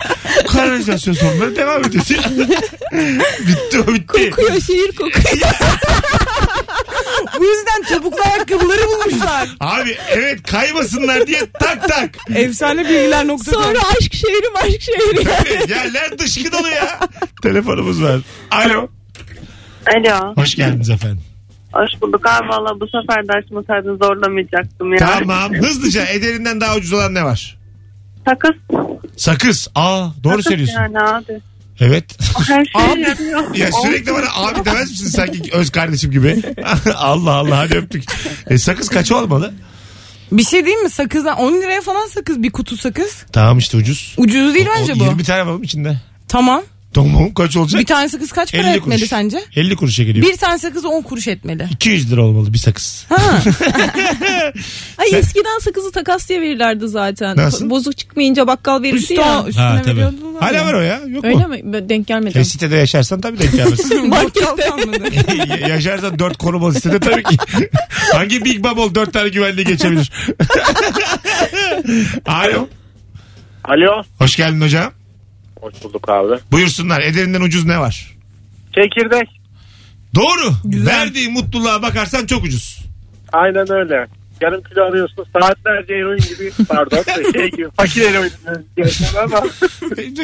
kanalizasyon 0.52 1.14
sorunları 1.14 1.56
devam 1.56 1.84
ediyor. 1.84 2.04
bitti 3.40 3.80
o 3.88 3.94
bitti. 3.94 4.30
kokuyor 4.30 4.60
şehir 4.60 4.88
kokuyor. 4.96 5.14
Bu 7.38 7.44
yüzden 7.44 7.82
topuklu 7.88 8.22
ayakkabıları 8.24 8.82
bulmuşlar. 8.88 9.43
Abi 9.60 9.96
evet 10.10 10.42
kaymasınlar 10.42 11.26
diye 11.26 11.40
tak 11.60 11.88
tak. 11.88 12.10
Efsane 12.36 12.84
bilgiler 12.84 13.26
nokta. 13.26 13.50
Sonra 13.52 13.78
aşk 14.00 14.14
şehrim 14.14 14.56
aşk 14.56 14.82
şehri. 14.82 15.70
Yerler 15.70 16.18
dışkı 16.18 16.52
dolu 16.52 16.68
ya. 16.68 16.98
Telefonumuz 17.42 18.02
var. 18.02 18.20
Alo. 18.50 18.88
Alo. 19.96 20.34
Hoş 20.36 20.54
geldiniz 20.54 20.90
efendim. 20.90 21.22
Hoş 21.72 22.02
bulduk 22.02 22.26
abi 22.28 22.48
valla 22.48 22.80
bu 22.80 22.86
sefer 22.86 23.28
de 23.28 23.32
açmasaydın 23.32 23.98
zorlamayacaktım 23.98 24.92
ya. 24.92 24.98
Tamam. 24.98 25.54
Hızlıca 25.54 26.06
ederinden 26.06 26.60
daha 26.60 26.76
ucuz 26.76 26.92
olan 26.92 27.14
ne 27.14 27.24
var? 27.24 27.58
Sakız. 28.28 28.56
Sakız. 29.16 29.68
Aa 29.74 30.06
doğru 30.24 30.32
Sakız 30.32 30.46
söylüyorsun. 30.46 30.74
Yani 30.80 31.00
abi. 31.00 31.40
Evet. 31.80 32.04
Her 32.48 32.64
şey 32.64 32.92
Abi. 32.92 33.00
yarıyor. 33.00 33.54
Ya 33.54 33.70
sürekli 33.82 34.12
bana 34.14 34.26
abi 34.34 34.64
demez 34.64 34.90
misin 34.90 35.08
sanki 35.08 35.50
öz 35.52 35.70
kardeşim 35.70 36.10
gibi? 36.10 36.42
Allah 36.94 37.32
Allah 37.32 37.58
hadi 37.58 37.74
öptük. 37.74 38.04
E, 38.50 38.58
sakız 38.58 38.88
kaç 38.88 39.12
olmalı? 39.12 39.54
Bir 40.32 40.44
şey 40.44 40.66
değil 40.66 40.76
mi 40.76 40.90
sakızdan 40.90 41.36
10 41.38 41.52
liraya 41.52 41.80
falan 41.80 42.06
sakız 42.06 42.42
bir 42.42 42.50
kutu 42.52 42.76
sakız. 42.76 43.24
Tamam 43.32 43.58
işte 43.58 43.76
ucuz. 43.76 44.14
Ucuz 44.16 44.54
değil 44.54 44.66
O- 44.66 44.80
bence 44.80 44.92
o 44.92 44.98
bu. 45.00 45.04
20 45.04 45.24
tane 45.24 45.46
var 45.46 45.52
mı 45.52 45.64
içinde? 45.64 45.96
Tamam. 46.28 46.62
Tamam 46.94 47.34
kaç 47.34 47.56
olacak? 47.56 47.80
Bir 47.80 47.86
tane 47.86 48.08
sakız 48.08 48.32
kaç 48.32 48.52
para 48.52 48.62
50 48.68 48.76
etmeli 48.76 48.98
kuruş. 48.98 49.10
sence? 49.10 49.38
50 49.56 49.76
kuruşa 49.76 50.02
geliyor. 50.02 50.26
Bir 50.26 50.36
tane 50.36 50.58
sakız 50.58 50.84
10 50.84 51.02
kuruş 51.02 51.28
etmeli. 51.28 51.66
200 51.70 52.12
lira 52.12 52.22
olmalı 52.24 52.52
bir 52.52 52.58
sakız. 52.58 53.06
Ha. 53.08 53.16
Ay 54.98 55.08
Sen- 55.10 55.18
eskiden 55.18 55.58
sakızı 55.60 55.92
takas 55.92 56.28
diye 56.28 56.40
verirlerdi 56.40 56.88
zaten. 56.88 57.36
Nasıl? 57.36 57.70
Bozuk 57.70 57.96
çıkmayınca 57.96 58.46
bakkal 58.46 58.82
verirdi 58.82 58.96
Üstü 58.96 59.14
ya. 59.14 59.42
o, 59.44 59.48
üstüne 59.48 59.64
Ha 59.64 59.82
tabii. 59.84 59.96
veriyordular 59.96 60.42
Hala 60.42 60.56
ya. 60.56 60.64
var 60.66 60.74
o 60.74 60.80
ya. 60.80 61.00
Yok 61.08 61.24
Öyle 61.24 61.36
mu? 61.46 61.48
mi? 61.48 61.60
Ben 61.64 61.88
denk 61.88 62.06
gelmedim. 62.06 62.40
E, 62.40 62.44
sitede 62.44 62.76
yaşarsan 62.76 63.20
tabii 63.20 63.38
denk 63.38 63.52
gelmezsin. 63.52 64.10
Bakkal 64.10 64.56
kalmadı. 64.56 64.98
yaşarsan 65.68 66.18
4 66.18 66.36
korumalı 66.38 66.74
sitede 66.74 67.00
tabii 67.00 67.22
ki. 67.22 67.36
Hangi 68.12 68.44
Big 68.44 68.64
Bubble 68.64 68.94
4 68.94 69.12
tane 69.12 69.28
güvenliği 69.28 69.66
geçebilir? 69.66 70.12
Alo. 72.26 72.68
Alo. 73.64 74.02
Hoş 74.18 74.36
geldin 74.36 74.60
hocam. 74.60 74.92
Hoş 75.64 75.84
bulduk 75.84 76.08
abi. 76.08 76.38
Buyursunlar. 76.52 77.00
Ederinden 77.00 77.40
ucuz 77.40 77.64
ne 77.64 77.78
var? 77.80 78.16
Çekirdek. 78.74 79.28
Doğru. 80.14 80.54
Güzel. 80.64 80.86
Verdiği 80.86 81.28
mutluluğa 81.28 81.82
bakarsan 81.82 82.26
çok 82.26 82.44
ucuz. 82.44 82.84
Aynen 83.32 83.72
öyle. 83.72 84.06
Yarım 84.40 84.62
kilo 84.62 84.84
alıyorsun 84.84 85.24
saatlerce 85.32 85.94
eroin 85.94 86.18
gibi 86.18 86.52
pardon 86.68 87.04
şey 87.32 87.50
gibi 87.50 87.66
fakir 87.76 88.02
eroin 88.02 88.32
ama 89.22 89.42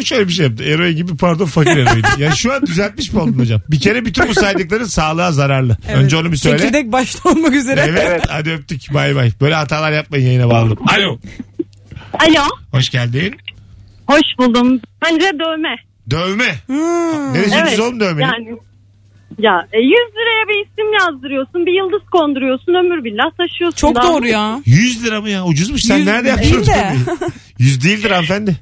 Şöyle 0.05 0.29
bir 0.29 0.33
şey 0.33 0.47
yaptı. 0.47 0.65
Eroin 0.65 0.97
gibi 0.97 1.17
pardon 1.17 1.47
fakir 1.47 1.77
eroin. 1.77 2.05
Yani 2.19 2.37
şu 2.37 2.53
an 2.53 2.67
düzeltmiş 2.67 3.13
mi 3.13 3.21
oldun 3.21 3.39
hocam? 3.39 3.61
Bir 3.71 3.81
kere 3.81 4.05
bütün 4.05 4.29
bu 4.29 4.35
saydıkların 4.35 4.85
sağlığa 4.85 5.33
zararlı. 5.33 5.77
Önce 5.95 6.17
onu 6.17 6.33
bir 6.33 6.37
söyle. 6.37 6.59
Çekirdek 6.59 6.93
başta 6.93 7.29
olmak 7.29 7.55
üzere. 7.55 7.87
Evet, 7.89 8.25
hadi 8.29 8.51
öptük. 8.51 8.95
Bay 8.95 9.15
bay. 9.15 9.33
Böyle 9.41 9.55
hatalar 9.55 9.93
yapmayın 9.93 10.27
yayına 10.27 10.51
bağladım. 10.51 10.79
Alo. 10.89 11.19
Alo. 12.15 12.45
Hoş 12.71 12.91
geldin. 12.91 13.37
Hoş 14.11 14.39
buldum. 14.39 14.81
Bence 15.05 15.25
dövme. 15.39 15.77
Dövme. 16.11 16.55
Hmm. 16.67 17.35
Neresi 17.35 17.57
Evet. 17.59 17.67
ucuz 17.73 17.81
oğlum 17.81 18.01
dövmenin? 18.01 18.29
Yani 18.33 18.57
ya 19.39 19.69
e, 19.73 19.79
100 19.79 19.91
liraya 19.93 20.49
bir 20.49 20.67
isim 20.67 20.93
yazdırıyorsun. 21.01 21.67
Bir 21.67 21.73
yıldız 21.73 22.09
konduruyorsun. 22.11 22.75
Ömür 22.75 23.05
billah 23.05 23.31
taşıyorsun. 23.39 23.77
Çok 23.77 23.95
Daha- 23.97 24.09
doğru 24.13 24.27
ya. 24.27 24.63
100 24.67 25.05
lira 25.05 25.21
mı 25.21 25.31
ya? 25.31 25.45
Ucuzmuş. 25.45 25.83
Sen 25.83 25.97
Yüz 25.97 26.07
nerede 26.07 26.25
değil 26.43 26.55
yaptın 26.55 26.73
de. 26.73 26.77
dövmeyi? 26.77 27.31
100 27.59 27.85
değildir 27.85 28.11
hanımefendi. 28.11 28.57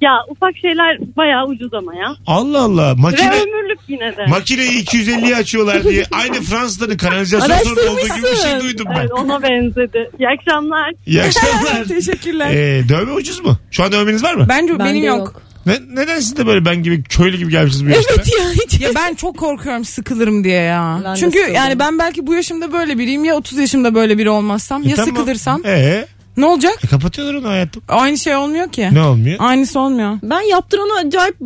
Ya 0.00 0.10
ufak 0.28 0.56
şeyler 0.56 0.98
bayağı 1.16 1.46
ucuz 1.46 1.74
ama 1.74 1.94
ya. 1.94 2.14
Allah 2.26 2.60
Allah. 2.62 2.90
Ve 2.96 3.00
Makine, 3.00 3.28
ömürlük 3.30 3.78
yine 3.88 4.16
de. 4.16 4.26
makineyi 4.28 4.84
250'ye 4.84 5.36
açıyorlar 5.36 5.84
diye. 5.84 6.04
Aynı 6.12 6.34
Fransızların 6.34 6.96
kanalizasyon 6.96 7.58
sorunu 7.58 7.90
olduğu 7.90 8.00
gibi 8.16 8.22
bir 8.32 8.36
şey 8.36 8.60
duydum 8.60 8.86
ben. 8.90 9.00
Evet 9.00 9.10
ona 9.12 9.42
benzedi. 9.42 10.10
İyi 10.18 10.28
akşamlar. 10.28 10.92
İyi 11.06 11.22
akşamlar. 11.22 11.84
Teşekkürler. 11.88 12.50
Ee, 12.54 12.88
dövme 12.88 13.12
ucuz 13.12 13.40
mu? 13.44 13.56
Şu 13.70 13.84
an 13.84 13.92
dövmeniz 13.92 14.22
var 14.24 14.34
mı? 14.34 14.46
Bence 14.48 14.78
benim 14.78 15.04
yok. 15.04 15.18
yok. 15.18 15.42
Ne, 15.66 15.74
neden 16.02 16.20
siz 16.20 16.36
de 16.36 16.46
böyle 16.46 16.64
ben 16.64 16.82
gibi 16.82 17.02
köylü 17.02 17.36
gibi 17.36 17.50
gelmişsiniz 17.50 17.86
bu 17.86 17.90
yaşta? 17.96 18.14
Evet 18.16 18.28
ya 18.38 18.50
hiç. 18.50 18.80
Ya 18.80 18.90
ben 18.94 19.14
çok 19.14 19.36
korkuyorum 19.38 19.84
sıkılırım 19.84 20.44
diye 20.44 20.60
ya. 20.62 21.00
Ben 21.04 21.14
de 21.14 21.18
Çünkü 21.20 21.38
yani 21.38 21.78
ben 21.78 21.98
belki 21.98 22.26
bu 22.26 22.34
yaşımda 22.34 22.72
böyle 22.72 22.98
biriyim 22.98 23.24
ya 23.24 23.34
30 23.34 23.58
yaşımda 23.58 23.94
böyle 23.94 24.18
biri 24.18 24.30
olmazsam 24.30 24.82
ya 24.82 24.90
E 24.92 24.94
tamam. 24.94 25.08
sıkılırsam. 25.16 25.62
Ee, 25.66 26.06
Ne 26.36 26.46
olacak? 26.46 26.78
e, 26.84 26.86
kapatıyorlar 26.86 27.34
onu 27.34 27.48
hayatım. 27.48 27.82
Aynı 27.88 28.18
şey 28.18 28.36
olmuyor 28.36 28.72
ki. 28.72 28.88
Ne 28.92 29.02
olmuyor? 29.02 29.36
Aynısı 29.40 29.80
olmuyor. 29.80 30.18
Ben 30.22 30.40
yaptırana 30.40 30.94
acayip 31.06 31.36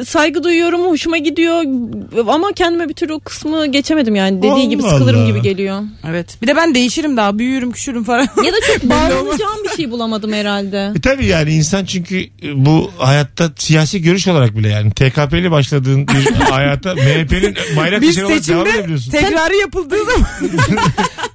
e, 0.00 0.04
saygı 0.04 0.42
duyuyorum. 0.44 0.80
Hoşuma 0.86 1.18
gidiyor. 1.18 1.62
Ama 2.28 2.52
kendime 2.52 2.88
bir 2.88 2.94
türlü 2.94 3.12
o 3.12 3.20
kısmı 3.20 3.66
geçemedim 3.66 4.14
yani. 4.14 4.42
Dediği 4.42 4.68
gibi 4.68 4.82
Allah 4.82 4.90
sıkılırım 4.90 5.20
Allah. 5.20 5.28
gibi 5.28 5.42
geliyor. 5.42 5.80
Evet. 6.10 6.38
Bir 6.42 6.46
de 6.46 6.56
ben 6.56 6.74
değişirim 6.74 7.16
daha. 7.16 7.38
Büyürüm, 7.38 7.72
küçülürüm 7.72 8.04
falan. 8.04 8.20
Ya 8.44 8.52
da 8.52 8.56
çok 8.66 8.82
bağlanacağım 8.90 9.64
bir 9.64 9.76
şey 9.76 9.90
bulamadım 9.90 10.32
herhalde. 10.32 10.92
E 10.96 11.00
tabii 11.00 11.26
yani 11.26 11.52
insan 11.52 11.84
çünkü 11.84 12.20
e, 12.20 12.26
bu 12.66 12.90
hayatta 12.98 13.50
siyasi 13.56 14.02
görüş 14.02 14.28
olarak 14.28 14.56
bile 14.56 14.68
yani 14.68 14.90
TKP'li 14.90 15.50
başladığın 15.50 16.08
bir 16.08 16.32
hayata 16.50 16.94
MHP'nin 16.94 17.56
bayrak 17.76 18.02
Bir 18.02 18.22
olarak 18.22 18.48
devam 18.48 18.66
edebiliyorsun. 18.66 19.10
tekrarı 19.10 19.56
yapıldığı 19.56 20.04
zaman. 20.04 20.28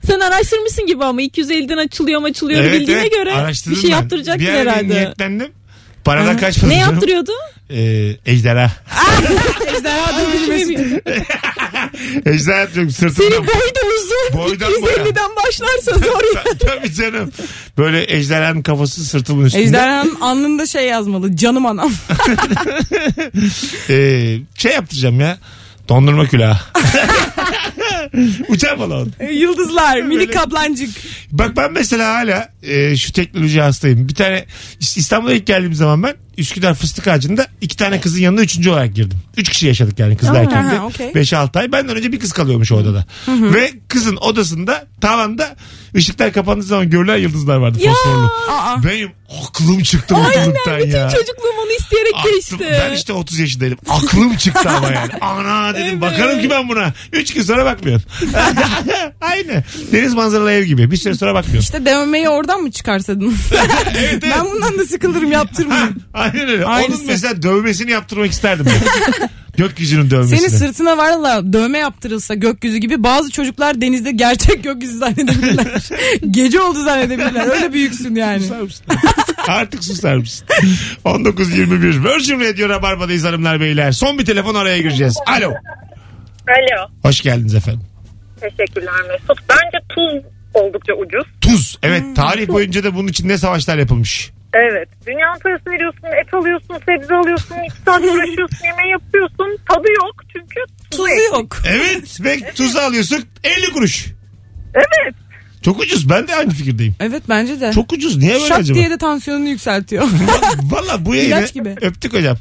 Sen 0.08 0.20
araştırmışsın 0.20 0.88
gibi 0.88 1.04
ama 1.06 1.22
250'den 1.22 1.78
açılıyor 1.78 2.20
mu 2.22 2.28
açılıyor 2.28 2.60
Evet, 2.64 2.82
bildiğine 2.82 3.05
evet, 3.06 3.26
göre 3.26 3.48
bir 3.50 3.76
şey 3.76 3.90
ben. 3.92 3.96
yaptıracaktın 3.96 4.48
bir 4.48 4.52
herhalde. 4.54 4.90
niyetlendim. 4.90 5.52
Paradan 6.06 6.38
kaçmadı. 6.38 6.74
Ne 6.74 6.80
canım. 6.80 6.94
yaptırıyordu? 6.94 7.32
Ee, 7.70 8.16
ejderha. 8.26 8.72
Ejderha 9.68 10.20
dövülmesi. 10.20 10.74
ejderha 12.26 12.60
yapıyorum 12.60 12.92
sırtımdan. 12.92 13.30
Senin 13.30 13.48
boy 13.48 13.54
da 13.76 13.80
uzun. 13.98 14.40
Boydan 14.42 14.72
boya. 14.82 14.96
250'den 14.96 15.30
başlarsa 15.36 15.92
zor 15.94 16.36
ya. 16.36 16.44
Tabii 16.60 16.94
canım. 16.94 17.32
Böyle 17.78 18.16
ejderhanın 18.16 18.62
kafası 18.62 19.06
sırtımın 19.06 19.46
üstünde. 19.46 19.64
Ejderhanın 19.64 20.16
alnında 20.22 20.66
şey 20.66 20.86
yazmalı. 20.88 21.36
Canım 21.36 21.66
anam. 21.66 21.92
Ee, 23.90 24.38
şey 24.58 24.72
yaptıracağım 24.72 25.20
ya. 25.20 25.38
Dondurma 25.90 26.28
külahı. 26.28 26.60
Uçan 28.48 28.80
balon. 28.80 29.12
Yıldızlar, 29.32 30.10
Böyle- 30.10 30.32
kaplancık. 30.32 30.90
Bak 31.32 31.58
ben 31.58 31.74
mesela 31.74 32.14
hala 32.16 32.50
e, 32.64 32.98
şu 32.98 33.14
teknoloji 33.14 33.62
hastayım. 33.62 34.08
Bir 34.10 34.16
tane 34.16 34.46
İs- 34.82 35.00
İstanbul'a 35.00 35.34
ilk 35.34 35.48
geldiğim 35.48 35.74
zaman 35.74 36.04
ben 36.04 36.16
Üsküdar 36.38 36.74
Fıstık 36.74 37.08
Ağacı'nda 37.08 37.48
iki 37.62 37.78
tane 37.78 38.02
kızın 38.02 38.20
yanında 38.20 38.42
üçüncü 38.42 38.70
olarak 38.70 38.96
girdim. 38.96 39.20
Üç 39.38 39.50
kişi 39.50 39.68
yaşadık 39.68 40.00
yani 40.00 40.18
kızla 40.18 40.38
erkekle. 40.38 40.78
ha, 40.78 40.86
okey. 40.86 41.08
5-6 41.08 41.60
ay. 41.60 41.72
Benden 41.72 41.96
önce 41.96 42.12
bir 42.12 42.20
kız 42.20 42.32
kalıyormuş 42.34 42.72
o 42.72 42.76
odada. 42.76 43.06
Ve 43.28 43.72
kızın 43.88 44.16
odasında 44.16 44.88
tavanda 45.02 45.56
ışıklar 45.96 46.34
kapandığı 46.34 46.64
zaman 46.64 46.90
görülen 46.90 47.18
yıldızlar 47.18 47.58
vardı 47.58 47.78
fosforlu. 47.86 48.32
Aa. 48.50 48.84
Benim 48.84 49.12
aklım 49.44 49.84
çıktı 49.84 50.16
mutluluktan 50.16 50.80
ya. 50.80 51.10
Çocukluğum 51.10 51.56
onu 51.64 51.72
isteyerek 51.80 52.14
Aklım- 52.16 52.36
geçti. 52.36 52.56
ben 52.60 52.94
işte 52.94 53.14
30 53.14 53.40
yaşındaydım. 53.40 53.78
Aklım 53.90 54.36
çıktı 54.36 54.70
ama 54.70 54.92
yani. 54.92 55.12
Ana 55.22 55.76
dedim 55.76 56.02
bakarım 56.02 56.42
ki 56.42 56.50
ben 56.50 56.70
buna. 56.70 56.94
3 57.14 57.34
gün 57.34 57.42
sonra 57.42 57.66
bakmıyorum. 57.66 58.04
Aynı. 59.22 59.64
Deniz 59.92 60.14
manzaralı 60.14 60.52
ev 60.52 60.64
gibi. 60.64 60.92
Bir 60.92 60.98
süre 60.98 61.14
sonra 61.16 61.34
bakmıyorum. 61.34 61.62
İşte 61.62 61.86
dövmeyi 61.86 62.30
oradan 62.30 62.62
mı 62.62 62.72
çıkarsadın? 62.72 63.36
evet, 63.52 63.98
evet. 63.98 64.24
ben 64.24 64.46
bundan 64.52 64.80
da 64.80 64.86
sıkılırım 64.86 65.32
yaptırmayayım. 65.32 65.96
Aynen 66.34 66.50
öyle. 66.50 66.66
Aynısı. 66.66 66.98
Onun 66.98 67.08
mesela 67.08 67.42
dövmesini 67.42 67.92
yaptırmak 67.92 68.32
isterdim. 68.32 68.66
ben. 68.66 69.30
Gökyüzünün 69.58 70.10
dövmesini. 70.12 70.38
Senin 70.40 70.60
sırtına 70.60 70.98
valla 70.98 71.54
dövme 71.54 71.78
yaptırılsa 71.78 72.34
gökyüzü 72.34 72.78
gibi 72.78 73.04
bazı 73.04 73.32
çocuklar 73.32 73.82
denizde 73.82 74.12
gerçek 74.12 74.64
gökyüzü 74.64 74.98
zannedebilirler. 74.98 75.90
Gece 76.32 76.62
oldu 76.62 76.84
zannedebilirler. 76.84 77.48
Öyle 77.48 77.74
büyüksün 77.74 78.16
yani. 78.16 78.42
Susar 78.42 78.62
mısın? 78.62 78.86
Artık 79.48 79.84
susar 79.84 80.16
mısın? 80.16 80.48
19.21 81.06 82.04
Virgin 82.04 82.40
Radio 82.40 82.70
Rabarba'dayız 82.70 83.24
hanımlar 83.24 83.60
beyler. 83.60 83.92
Son 83.92 84.20
bir 84.20 84.26
telefon 84.26 84.56
araya 84.56 84.78
gireceğiz. 84.78 85.18
Alo. 85.28 85.50
Alo. 86.48 86.90
Hoş 87.02 87.22
geldiniz 87.22 87.56
efendim. 87.56 87.82
Teşekkürler 88.42 88.94
Mesut. 89.12 89.40
Bence 89.50 89.86
tuz 89.90 90.24
oldukça 90.54 90.94
ucuz. 90.94 91.26
Tuz. 91.42 91.78
Evet 91.84 92.04
Hmm. 92.04 92.14
tarih 92.14 92.48
boyunca 92.48 92.84
da 92.84 92.96
bunun 92.96 93.08
için 93.08 93.28
ne 93.28 93.38
savaşlar 93.38 93.78
yapılmış. 93.78 94.32
Evet. 94.56 94.90
Dünyanın 95.08 95.40
parasını 95.40 95.74
veriyorsun, 95.74 96.08
et 96.22 96.34
alıyorsun, 96.34 96.76
sebze 96.86 97.16
alıyorsun, 97.16 97.56
iki 97.68 97.78
saat 97.86 98.02
uğraşıyorsun, 98.04 98.66
yemeği 98.66 98.92
yapıyorsun. 98.92 99.58
Tadı 99.70 99.88
yok 99.92 100.16
çünkü 100.34 100.60
tuzu 100.92 101.04
Tuzu 101.04 101.24
yok. 101.34 101.58
Evet 101.68 102.18
ve 102.24 102.52
tuzu 102.56 102.80
alıyorsun 102.80 103.26
50 103.44 103.74
kuruş. 103.74 104.06
Evet. 104.76 105.16
Çok 105.66 105.80
ucuz. 105.80 106.10
Ben 106.10 106.28
de 106.28 106.36
aynı 106.36 106.50
fikirdeyim. 106.54 106.96
Evet 107.00 107.24
bence 107.30 107.60
de. 107.62 107.72
Çok 107.74 107.94
ucuz. 107.94 108.18
Niye 108.18 108.34
böyle 108.34 108.48
Şak 108.48 108.60
acaba? 108.60 108.80
diye 108.80 108.90
de 108.90 108.98
tansiyonunu 108.98 109.50
yükseltiyor. 109.50 110.08
Valla 110.62 111.06
bu 111.06 111.16
yayını 111.16 111.30
İlaç 111.30 111.54
gibi. 111.54 111.76
öptük 111.82 112.14
hocam. 112.14 112.38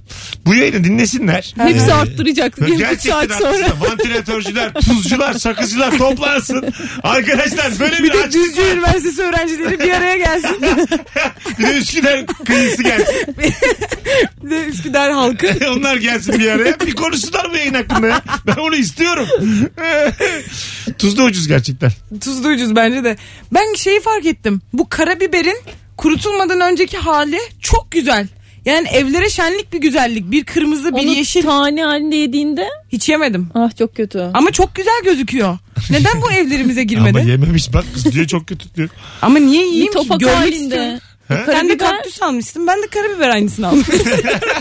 Bu 0.47 0.55
yayını 0.55 0.85
dinlesinler. 0.85 1.55
Hepsi 1.59 1.87
Ee, 1.91 1.93
arttıracak. 1.93 2.61
Bir 2.67 2.79
Gerçekten 2.79 3.11
saat 3.11 3.39
sonra. 3.39 3.49
aslında 3.51 3.81
vantilatörcüler, 3.91 4.73
tuzcular, 4.75 5.33
sakızcılar 5.35 5.99
toplansın. 5.99 6.65
Arkadaşlar 7.03 7.73
böyle 7.81 7.99
bir, 7.99 8.03
Bir 8.03 8.13
de 8.13 8.25
aç. 8.25 8.35
Düzce 8.35 8.73
Üniversitesi 8.75 9.23
öğrencileri 9.23 9.79
bir 9.81 9.91
araya 9.91 10.17
gelsin. 10.17 10.57
Bir 11.59 11.65
de 11.67 11.77
Üsküdar 11.79 12.27
kıyısı 12.27 12.83
gelsin. 12.83 13.15
Bir 14.43 14.51
de 14.51 14.65
Üsküdar 14.67 15.13
halkı. 15.13 15.51
Onlar 15.77 15.97
gelsin 15.97 16.39
bir 16.39 16.49
araya. 16.51 16.81
Bir 16.81 16.93
konuşsunlar 16.95 17.51
bu 17.53 17.57
yayın 17.57 17.75
hakkında 17.75 18.07
ya. 18.07 18.23
Ben 18.47 18.57
onu 18.57 18.77
istiyorum. 18.77 19.27
Tuz 20.99 21.19
da 21.19 21.25
ucuz 21.25 21.49
gerçekten. 21.49 21.91
Tuzlu 22.21 22.49
ucuz 22.49 22.77
bence 22.77 23.05
de. 23.05 23.14
Ben 23.55 23.75
şeyi 23.75 24.01
fark 24.01 24.27
ettim. 24.27 24.61
Bu 24.73 24.89
karabiberin 24.89 25.57
kurutulmadan 25.97 26.61
önceki 26.61 26.97
hali 26.97 27.39
çok 27.61 27.91
güzel. 27.91 28.29
Yani 28.65 28.89
evlere 28.89 29.31
şenlik 29.31 29.73
bir 29.73 29.79
güzellik. 29.81 30.31
Bir 30.31 30.45
kırmızı 30.45 30.89
bir 30.97 31.03
Onu 31.03 31.11
yeşil. 31.13 31.43
tane 31.43 31.85
halinde 31.85 32.17
yediğinde 32.17 32.69
Hiç 32.93 33.09
yemedim. 33.09 33.49
ah 33.55 33.77
çok 33.79 33.97
kötü. 33.97 34.31
Ama 34.35 34.51
çok 34.51 34.75
güzel 34.75 35.03
gözüküyor. 35.05 35.59
Neden 35.91 36.23
bu 36.23 36.33
evlerimize 36.33 36.85
girmedi? 36.85 37.19
Ama 37.19 37.31
yememiş 37.31 37.73
bak 37.73 37.85
kız 37.95 38.05
diyor 38.13 38.27
çok 38.27 38.47
kötü 38.47 38.75
diyor. 38.75 38.89
Ama 39.23 39.39
niye 39.39 39.63
Bir 39.63 39.67
yiyeyim 39.67 39.93
ki? 39.93 39.99
topak 39.99 40.21
Görmek 40.21 40.37
halinde. 40.37 40.55
istiyorum. 40.65 40.99
Ha? 41.29 41.43
Sen 41.47 41.69
de 41.69 41.73
Karabiber- 41.73 41.79
kaktüs 41.79 42.23
almışsın. 42.23 42.67
Ben 42.67 42.83
de 42.83 42.87
karabiber 42.87 43.29
aynısını 43.29 43.69
almışım. 43.69 43.95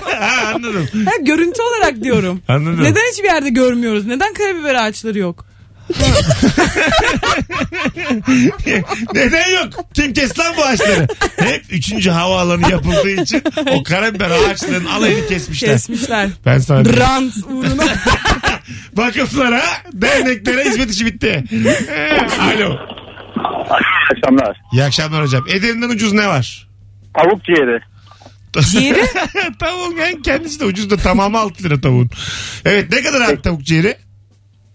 ha, 0.03 0.51
anladım. 0.55 0.87
ha, 1.05 1.11
görüntü 1.21 1.61
olarak 1.61 2.03
diyorum. 2.03 2.41
Anladım. 2.47 2.83
Neden 2.83 3.01
hiçbir 3.11 3.27
yerde 3.27 3.49
görmüyoruz? 3.49 4.05
Neden 4.05 4.33
karabiber 4.33 4.75
ağaçları 4.75 5.19
yok? 5.19 5.45
Neden 9.13 9.49
yok? 9.49 9.67
Kim 9.93 10.13
kes 10.13 10.39
lan 10.39 10.53
bu 10.57 10.65
ağaçları? 10.65 11.07
Hep 11.39 11.65
3. 11.69 12.07
havaalanı 12.07 12.71
yapıldığı 12.71 13.09
için 13.09 13.43
o 13.71 13.83
karabiber 13.83 14.29
ağaçlarının 14.31 14.85
alayını 14.85 15.27
kesmişler. 15.27 15.69
Kesmişler. 15.71 16.29
Ben 16.45 16.59
sana 16.59 16.85
diyeyim. 16.85 17.01
Rant 17.01 17.33
uğruna. 17.49 17.83
Vakıflara, 18.93 19.63
derneklere 19.93 20.63
hizmet 20.65 20.91
işi 20.91 21.05
bitti. 21.05 21.43
Ee, 21.89 22.17
Alo. 22.41 22.77
Akşamlar. 24.11 24.57
İyi 24.73 24.83
akşamlar 24.83 25.23
hocam. 25.23 25.45
Edirne'den 25.49 25.89
ucuz 25.89 26.13
ne 26.13 26.27
var? 26.27 26.67
Tavuk 27.13 27.43
ciğeri. 27.45 27.79
Ciğeri? 28.71 29.05
Tavuğun 29.59 29.95
yani 29.95 30.21
kendisi 30.21 30.59
de 30.59 30.65
ucuz 30.65 30.89
da 30.89 30.97
tamamı 30.97 31.39
6 31.39 31.63
lira 31.63 31.81
tavuğun. 31.81 32.09
Evet 32.65 32.91
ne 32.91 33.01
kadar 33.03 33.21
abi 33.21 33.41
tavuk 33.41 33.63
ciğeri? 33.63 33.95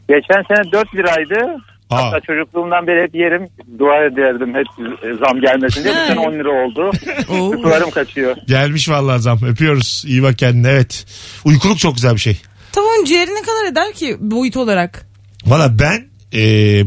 Geçen 0.09 0.43
sene 0.49 0.73
4 0.73 0.95
liraydı. 0.95 1.57
Aa. 1.91 2.03
Hatta 2.07 2.21
çocukluğumdan 2.21 2.87
beri 2.87 3.03
hep 3.03 3.15
yerim. 3.15 3.49
Dua 3.79 4.05
ederdim 4.05 4.55
hep 4.55 4.67
e, 5.05 5.15
zam 5.27 5.41
gelmesin 5.41 5.85
diye. 5.85 5.95
Bu 5.95 6.07
sene 6.09 6.21
10 6.21 6.33
lira 6.33 6.65
oldu. 6.67 6.91
Uykularım 7.51 7.91
kaçıyor. 7.91 8.37
Gelmiş 8.47 8.89
vallahi 8.89 9.21
zam. 9.23 9.39
Öpüyoruz. 9.45 10.05
İyi 10.07 10.23
bak 10.23 10.39
kendine 10.39 10.69
evet. 10.71 11.07
Uykuluk 11.45 11.79
çok 11.79 11.95
güzel 11.95 12.15
bir 12.15 12.21
şey. 12.21 12.37
Tavuğun 12.73 13.05
ciğeri 13.05 13.31
ne 13.31 13.43
kadar 13.43 13.73
eder 13.73 13.93
ki 13.93 14.17
boyut 14.21 14.57
olarak? 14.57 15.07
Valla 15.47 15.79
ben 15.79 16.09
e, 16.35 16.41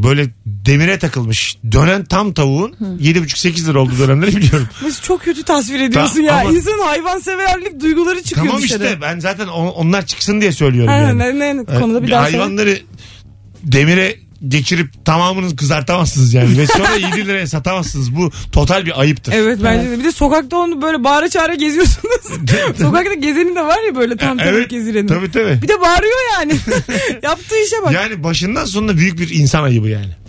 böyle 0.04 0.26
demire 0.46 1.00
takılmış 1.00 1.58
dönen 1.72 2.06
tam 2.06 2.34
tavuğun 2.34 2.72
7,5-8 2.72 3.70
lira 3.70 3.80
olduğu 3.82 3.98
dönemleri 4.00 4.36
biliyorum. 4.36 4.68
Nasıl 4.84 5.04
çok 5.04 5.22
kötü 5.22 5.44
tasvir 5.44 5.80
ediyorsun 5.80 6.16
Ta- 6.16 6.22
ya. 6.24 6.34
ama- 6.42 6.52
İnsanın 6.52 6.80
hayvanseverlik 6.82 7.82
duyguları 7.82 8.24
çıkıyor 8.24 8.46
tamam 8.48 8.62
dışarı. 8.62 8.84
işte 8.84 9.02
ben 9.02 9.20
zaten 9.20 9.48
on- 9.48 9.68
onlar 9.68 10.06
çıksın 10.06 10.42
diye 10.42 10.52
söylüyorum 10.52 10.92
Ha, 10.92 10.98
yani. 10.98 11.20
ne, 11.40 11.58
ne, 11.58 11.66
konuda 11.66 12.04
bir 12.04 12.12
daha 12.12 12.26
söyle. 12.26 12.38
Hayvanları 12.38 12.78
demire 13.64 14.16
geçirip 14.48 15.06
tamamını 15.06 15.56
kızartamazsınız 15.56 16.34
yani. 16.34 16.58
Ve 16.58 16.68
sonra 16.68 16.94
7 16.94 17.28
liraya 17.28 17.48
satamazsınız. 17.48 18.16
Bu 18.16 18.32
total 18.52 18.86
bir 18.86 19.02
ayıptır. 19.02 19.34
Evet 19.34 19.60
bence 19.64 19.92
de. 19.92 20.00
Bir 20.00 20.04
de 20.04 20.12
sokakta 20.12 20.58
onu 20.58 20.82
böyle 20.82 21.04
bağıra 21.04 21.30
çağıra 21.30 21.56
geziyorsunuz. 21.56 22.22
Sokakta 22.82 23.14
gezeni 23.14 23.56
de 23.56 23.62
var 23.62 23.78
ya 23.88 23.96
böyle 23.96 24.18
tam 24.18 24.38
tavuk 24.38 24.54
evet. 24.54 24.70
gezireni. 24.70 25.08
Tabii 25.08 25.32
tabii. 25.32 25.62
Bir 25.62 25.68
de 25.68 25.82
bağırıyor 25.82 26.18
yani. 26.40 26.54
Yaptığı 27.24 27.56
işe 27.66 27.76
bak. 27.84 27.94
Yani 27.94 28.24
başından 28.24 28.66
sonuna 28.66 28.98
büyük 28.98 29.20
bir 29.20 29.30
insan 29.30 29.64
ayıbı 29.64 29.90
yani. 29.90 30.21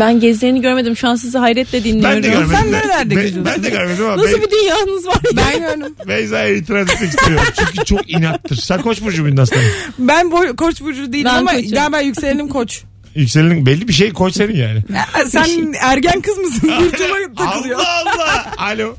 Ben 0.00 0.20
gezlerini 0.20 0.60
görmedim. 0.62 0.96
Şu 0.96 1.08
an 1.08 1.14
sizi 1.16 1.38
hayretle 1.38 1.84
dinliyorum. 1.84 2.16
Ben 2.16 2.22
de 2.22 2.28
görmedim. 2.28 2.56
Sen 2.60 2.72
nerelerde 2.72 3.16
ben, 3.16 3.22
geziyorsun? 3.22 3.44
ben 3.44 3.62
de 3.62 3.70
görmedim 3.70 4.04
ama 4.04 4.16
Nasıl 4.16 4.32
ben, 4.32 4.42
bir 4.42 4.50
dünyanız 4.50 5.06
var 5.06 5.14
ya? 5.14 5.30
Ben 5.36 5.60
gördüm. 5.60 5.94
Beyza'ya 6.08 6.48
itiraz 6.48 6.90
etmek 6.90 7.10
istiyorum. 7.10 7.44
Çünkü 7.58 7.84
çok 7.84 8.10
inattır. 8.10 8.56
Sen 8.56 8.82
koç 8.82 9.02
burcu 9.02 9.22
muydun 9.22 9.42
aslanım? 9.42 9.64
Ben 9.98 10.30
boy, 10.30 10.56
koç 10.56 10.80
burcu 10.80 11.12
değilim 11.12 11.24
Ben 11.24 11.38
ama 11.38 11.50
koçum. 11.52 11.70
galiba 11.70 12.00
yükselenim 12.00 12.48
koç. 12.48 12.82
Yükselenin 13.14 13.66
belli 13.66 13.88
bir 13.88 13.92
şey 13.92 14.12
koç 14.12 14.34
senin 14.34 14.56
yani. 14.56 14.82
Ya, 14.94 15.26
Sen 15.26 15.74
ergen 15.80 16.20
kız 16.20 16.38
mısın? 16.38 16.70
Burcuma 16.80 17.34
takılıyor. 17.36 17.80
Allah 17.80 18.12
Allah. 18.14 18.52
Alo. 18.56 18.96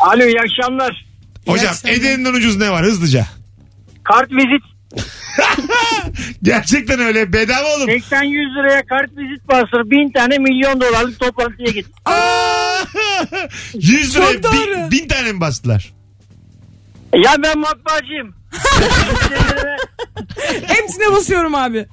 Alo 0.00 0.24
iyi 0.24 0.36
akşamlar. 0.40 1.06
Hocam 1.46 1.74
ederinden 1.84 2.34
ucuz 2.34 2.56
ne 2.56 2.70
var 2.70 2.84
hızlıca. 2.84 3.26
Kart 4.04 4.30
vizit 4.30 4.79
Gerçekten 6.42 7.00
öyle 7.00 7.32
bedava 7.32 7.76
oğlum. 7.76 7.88
80-100 7.88 8.58
liraya 8.58 8.86
kart 8.86 9.10
vizit 9.16 9.48
bastır. 9.48 9.90
1000 9.90 10.10
tane 10.12 10.38
milyon 10.38 10.80
dolarlık 10.80 11.20
toplantıya 11.20 11.70
git. 11.70 11.86
Aa! 12.04 12.78
100 13.74 14.16
liraya 14.16 14.32
Çok 14.32 14.42
doğru. 14.42 14.52
bin, 14.52 14.90
bin 14.90 15.08
tane 15.08 15.32
mi 15.32 15.40
bastılar? 15.40 15.92
Ya 17.14 17.34
ben 17.42 17.58
matbaacıyım. 17.58 18.34
Hepsine 20.66 21.12
basıyorum 21.12 21.54
abi. 21.54 21.86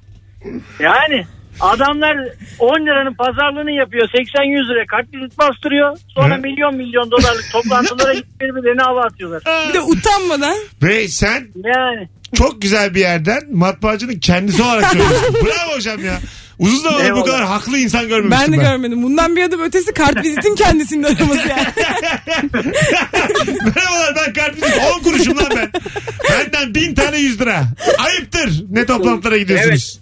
yani 0.79 1.25
adamlar 1.59 2.17
10 2.59 2.85
liranın 2.85 3.13
pazarlığını 3.13 3.71
yapıyor. 3.71 4.07
80-100 4.09 4.69
liraya 4.69 4.85
kart 4.85 5.13
vizit 5.13 5.37
bastırıyor. 5.39 5.97
Sonra 6.07 6.37
Hı. 6.37 6.41
milyon 6.41 6.75
milyon 6.75 7.11
dolarlık 7.11 7.51
toplantılara 7.51 8.13
gidip 8.13 8.41
birbirlerine 8.41 8.81
hava 8.81 9.01
atıyorlar. 9.03 9.43
Bir 9.69 9.73
de 9.73 9.81
utanmadan. 9.81 10.55
Ve 10.83 11.07
sen 11.07 11.47
Yani 11.65 12.09
çok 12.35 12.61
güzel 12.61 12.95
bir 12.95 12.99
yerden 12.99 13.55
matbaacının 13.55 14.19
kendisi 14.19 14.63
olarak 14.63 14.91
söylüyorsun. 14.91 15.33
Bravo 15.45 15.75
hocam 15.75 16.05
ya. 16.05 16.19
Uzun 16.59 16.77
zamandır 16.83 17.03
bu 17.03 17.05
Eyvallah. 17.05 17.25
kadar 17.25 17.45
haklı 17.45 17.77
insan 17.77 18.07
görmemiştim 18.07 18.53
Ben 18.53 18.59
ben. 18.59 18.59
de 18.59 18.69
görmedim. 18.69 19.03
Bundan 19.03 19.35
bir 19.35 19.43
adım 19.43 19.61
ötesi 19.61 19.93
kart 19.93 20.23
vizitin 20.25 20.55
kendisinin 20.55 21.03
araması 21.03 21.47
yani. 21.47 21.67
Merhabalar 23.65 24.15
ben 24.15 24.33
kartvizit 24.33 24.77
10 24.99 25.03
kuruşum 25.03 25.37
lan 25.37 25.49
ben. 25.55 25.71
Benden 26.31 26.75
bin 26.75 26.95
tane 26.95 27.17
100 27.17 27.41
lira. 27.41 27.63
Ayıptır. 27.97 28.63
Ne 28.69 28.85
toplantılara 28.85 29.37
gidiyorsunuz. 29.37 29.99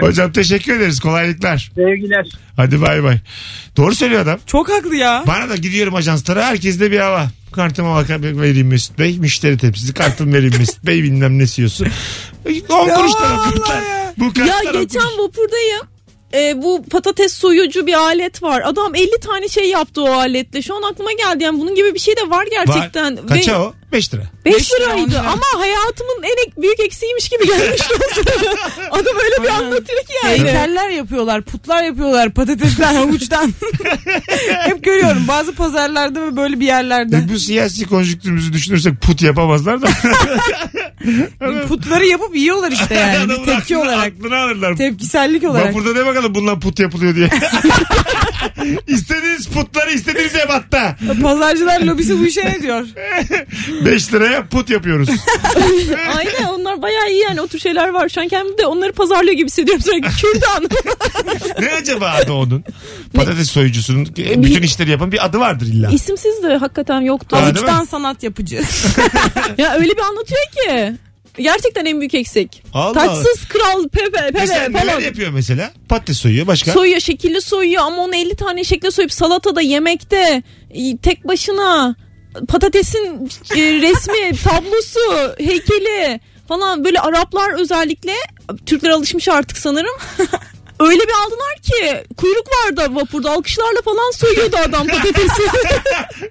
Hocam 0.00 0.32
teşekkür 0.32 0.76
ederiz. 0.76 1.00
Kolaylıklar. 1.00 1.72
sevgiler. 1.74 2.26
Hadi 2.56 2.80
bay 2.82 3.02
bay. 3.02 3.18
Doğru 3.76 3.94
söylüyor 3.94 4.20
adam. 4.22 4.38
Çok 4.46 4.70
haklı 4.70 4.96
ya. 4.96 5.24
Bana 5.26 5.48
da 5.48 5.56
gidiyorum 5.56 5.94
ajanslara 5.94 6.46
herkeste 6.46 6.90
bir 6.90 6.98
hava. 7.00 7.26
Kartıma 7.52 7.94
bak 7.96 8.10
vereyim 8.20 8.68
Mesut 8.68 8.98
Bey. 8.98 9.18
Müşteri 9.18 9.58
tepsisi 9.58 9.94
kartımı 9.94 10.34
vereyim 10.34 10.54
Mesut 10.58 10.86
Bey. 10.86 11.02
Bilmem 11.02 11.38
ne 11.38 11.44
yiyorsun. 11.56 11.86
10 12.68 12.88
Ya 12.88 12.94
kuruştan 12.94 13.38
Allah 13.38 13.74
ya. 13.74 14.07
Bu 14.20 14.24
Ya 14.40 14.54
on 14.66 14.72
geçen 14.72 15.18
vapurdayım. 15.18 15.80
E, 16.34 16.62
bu 16.62 16.82
patates 16.90 17.32
soyucu 17.34 17.86
bir 17.86 17.94
alet 17.94 18.42
var. 18.42 18.62
Adam 18.64 18.94
50 18.94 19.20
tane 19.20 19.48
şey 19.48 19.70
yaptı 19.70 20.02
o 20.02 20.08
aletle. 20.10 20.62
Şu 20.62 20.74
an 20.74 20.82
aklıma 20.82 21.12
geldi. 21.12 21.44
Yani 21.44 21.60
bunun 21.60 21.74
gibi 21.74 21.94
bir 21.94 21.98
şey 21.98 22.16
de 22.16 22.30
var 22.30 22.46
gerçekten. 22.50 23.16
Var. 23.16 23.26
Kaça 23.26 23.62
o? 23.62 23.74
5 23.92 24.14
lira. 24.14 24.22
5 24.44 24.54
Beş 24.54 24.72
lira, 24.72 24.84
on 24.86 24.90
liraydı 24.98 25.10
lira. 25.10 25.20
ama 25.20 25.42
hayatımın 25.56 26.22
en 26.22 26.62
büyük 26.62 26.80
eksiğiymiş 26.80 27.28
gibi 27.28 27.46
gelmiş. 27.46 27.82
Adam 28.90 29.14
öyle 29.24 29.42
bir 29.42 29.48
anlatıyor 29.48 30.00
ki 30.00 30.12
yani. 30.24 30.38
Heykeller 30.38 30.88
yapıyorlar, 30.90 31.42
putlar 31.42 31.82
yapıyorlar 31.82 32.30
patatesten, 32.30 32.94
havuçtan. 32.94 33.54
Hep 34.48 34.84
görüyorum 34.84 35.28
bazı 35.28 35.54
pazarlarda 35.54 36.22
ve 36.22 36.36
böyle 36.36 36.60
bir 36.60 36.66
yerlerde. 36.66 37.16
E, 37.16 37.28
bu 37.34 37.38
siyasi 37.38 37.86
konjüktürümüzü 37.86 38.52
düşünürsek 38.52 39.00
put 39.00 39.22
yapamazlar 39.22 39.82
da. 39.82 39.88
Putları 41.68 42.06
yapıp 42.06 42.36
yiyorlar 42.36 42.72
işte 42.72 42.94
yani. 42.94 43.28
Bir 43.30 43.44
tepki 43.44 43.76
olarak. 43.76 44.06
Aklını 44.06 44.36
alırlar. 44.36 44.76
Tepkisellik 44.76 45.44
olarak. 45.44 45.68
Vapurda 45.68 45.96
de 45.96 46.06
bakalım 46.06 46.34
bundan 46.34 46.60
put 46.60 46.80
yapılıyor 46.80 47.14
diye. 47.16 47.30
istediğiniz 48.86 49.48
putları 49.48 49.90
istediğiniz 49.90 50.34
ebatta. 50.34 50.96
Pazarcılar 51.22 51.80
lobisi 51.80 52.20
bu 52.20 52.26
işe 52.26 52.44
ne 52.44 52.62
diyor? 52.62 52.86
5 53.84 54.12
liraya 54.14 54.46
put 54.46 54.70
yapıyoruz. 54.70 55.08
Aynen 56.16 56.48
onlar 56.48 56.82
bayağı 56.82 57.10
iyi 57.10 57.22
yani 57.22 57.40
o 57.40 57.46
tür 57.46 57.58
şeyler 57.58 57.88
var. 57.88 58.08
Şu 58.08 58.20
an 58.20 58.28
kendimi 58.28 58.58
de 58.58 58.66
onları 58.66 58.92
pazarlıyor 58.92 59.32
gibi 59.36 59.46
hissediyorum 59.46 59.82
sürekli. 59.82 60.08
Kürdan. 60.08 60.68
ne 61.60 61.72
acaba 61.72 62.08
adı 62.10 62.32
onun? 62.32 62.64
Patates 63.14 63.50
soyucusunun 63.50 64.08
e, 64.18 64.42
bütün 64.42 64.62
işleri 64.62 64.90
yapan 64.90 65.12
bir 65.12 65.24
adı 65.24 65.38
vardır 65.38 65.66
illa. 65.66 65.90
İsimsiz 65.90 66.42
de 66.42 66.56
hakikaten 66.56 67.00
yoktu. 67.00 67.36
Havuçtan 67.36 67.84
sanat 67.84 68.22
yapıcı. 68.22 68.62
ya 69.58 69.74
öyle 69.74 69.92
bir 69.92 70.02
anlatıyor 70.02 70.42
ki. 70.52 70.98
Gerçekten 71.38 71.84
en 71.84 72.00
büyük 72.00 72.14
eksik. 72.14 72.62
Allah 72.74 72.92
Taçsız 72.92 73.44
kral 73.48 73.88
pepe 73.88 74.30
Mesela 74.34 74.66
pepe 74.66 74.78
neler 74.78 74.92
falan. 74.92 75.00
yapıyor 75.00 75.30
mesela? 75.30 75.70
Patates 75.88 76.16
soyuyor 76.18 76.46
başka? 76.46 76.72
Soyuyor 76.72 77.00
şekilli 77.00 77.40
soyuyor 77.42 77.82
ama 77.82 78.02
onu 78.02 78.14
50 78.16 78.36
tane 78.36 78.64
şekle 78.64 78.90
soyup 78.90 79.12
salatada 79.12 79.60
yemekte 79.60 80.42
e, 80.70 80.96
tek 80.96 81.28
başına 81.28 81.96
patatesin 82.48 83.30
e, 83.56 83.60
resmi 83.60 84.36
tablosu 84.44 85.34
heykeli 85.38 86.20
falan 86.48 86.84
böyle 86.84 87.00
Araplar 87.00 87.60
özellikle 87.60 88.12
Türkler 88.66 88.90
alışmış 88.90 89.28
artık 89.28 89.58
sanırım. 89.58 89.96
Öyle 90.80 91.00
bir 91.00 91.12
aldılar 91.26 91.56
ki 91.62 92.04
kuyruk 92.16 92.46
vardı 92.48 92.86
vapurda 92.94 93.30
alkışlarla 93.30 93.80
falan 93.84 94.10
soyuyordu 94.10 94.56
adam 94.56 94.86
patatesi. 94.86 95.42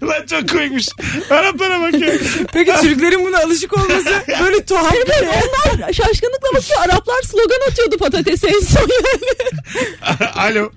Lan 0.04 0.25
çok 0.30 0.50
koymuş. 0.50 0.86
Araplara 1.30 1.82
bak 1.82 2.01
ya. 2.01 2.13
Peki 2.54 2.72
Türklerin 2.82 3.25
buna 3.25 3.38
alışık 3.39 3.74
olması 3.78 4.24
böyle 4.43 4.65
tuhaf 4.65 4.93
bir 4.93 5.13
şey. 5.13 5.28
Onlar 5.28 5.93
şaşkınlıkla 5.93 6.50
bakıyor 6.56 6.80
Araplar 6.86 7.22
slogan 7.22 7.72
atıyordu 7.72 7.98
patatese 7.98 8.48
en 8.48 8.60
son 8.60 8.88
yani. 8.89 10.30
Alo. 10.36 10.69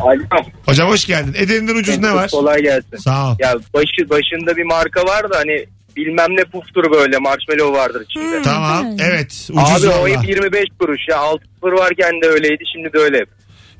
Alo. 0.00 0.22
Hocam 0.66 0.88
hoş 0.90 1.04
geldin. 1.06 1.34
Ederinden 1.38 1.74
ucuz 1.76 1.98
ne 1.98 2.14
var? 2.14 2.30
Kolay 2.30 2.62
gelsin. 2.62 2.96
Sağ 2.96 3.30
ol. 3.30 3.36
Ya 3.38 3.54
başı 3.74 4.10
başında 4.10 4.56
bir 4.56 4.64
marka 4.64 5.04
var 5.04 5.30
da 5.30 5.38
hani 5.38 5.66
bilmem 5.98 6.26
ne 6.30 6.44
puftur 6.44 6.90
böyle 6.92 7.18
marshmallow 7.18 7.72
vardır 7.78 8.02
içinde. 8.10 8.42
Tamam. 8.42 8.86
Evet. 9.00 9.48
Ucuz 9.52 9.84
Abi 9.84 9.88
o 9.94 10.02
valla. 10.02 10.22
hep 10.22 10.28
25 10.28 10.64
kuruş 10.80 11.00
ya. 11.10 11.18
6 11.18 11.44
sıfır 11.54 11.72
varken 11.72 12.12
de 12.22 12.26
öyleydi 12.26 12.64
şimdi 12.72 12.92
de 12.92 12.98
öyle. 12.98 13.24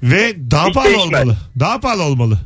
Ve 0.03 0.51
daha 0.51 0.67
Hiç 0.69 0.75
pahalı 0.75 0.89
değişmez. 0.91 1.23
olmalı. 1.23 1.37
Daha 1.61 1.81
pahalı 1.81 2.03
olmalı. 2.03 2.39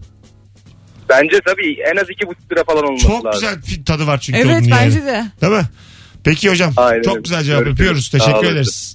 Bence 1.09 1.41
tabii 1.47 1.77
en 1.93 1.97
az 1.97 2.09
2,5 2.11 2.53
lira 2.53 2.65
falan 2.65 2.85
olması 2.85 3.07
Çok 3.07 3.25
lazım. 3.27 3.41
güzel 3.41 3.55
fi- 3.55 3.85
tadı 3.85 4.07
var 4.07 4.19
çünkü 4.21 4.39
Evet 4.39 4.57
onun 4.61 4.63
yani. 4.69 4.81
bence 4.85 5.03
de. 5.07 5.25
Değil 5.41 5.53
mi? 5.53 5.65
Peki 6.25 6.51
hocam. 6.51 6.73
Aynen 6.77 7.03
Çok 7.03 7.25
güzel 7.25 7.43
cevap 7.43 7.59
Görüşürüz. 7.59 7.79
yapıyoruz. 7.81 8.07
Sağ 8.07 8.19
Teşekkür 8.19 8.47
ederiz. 8.47 8.95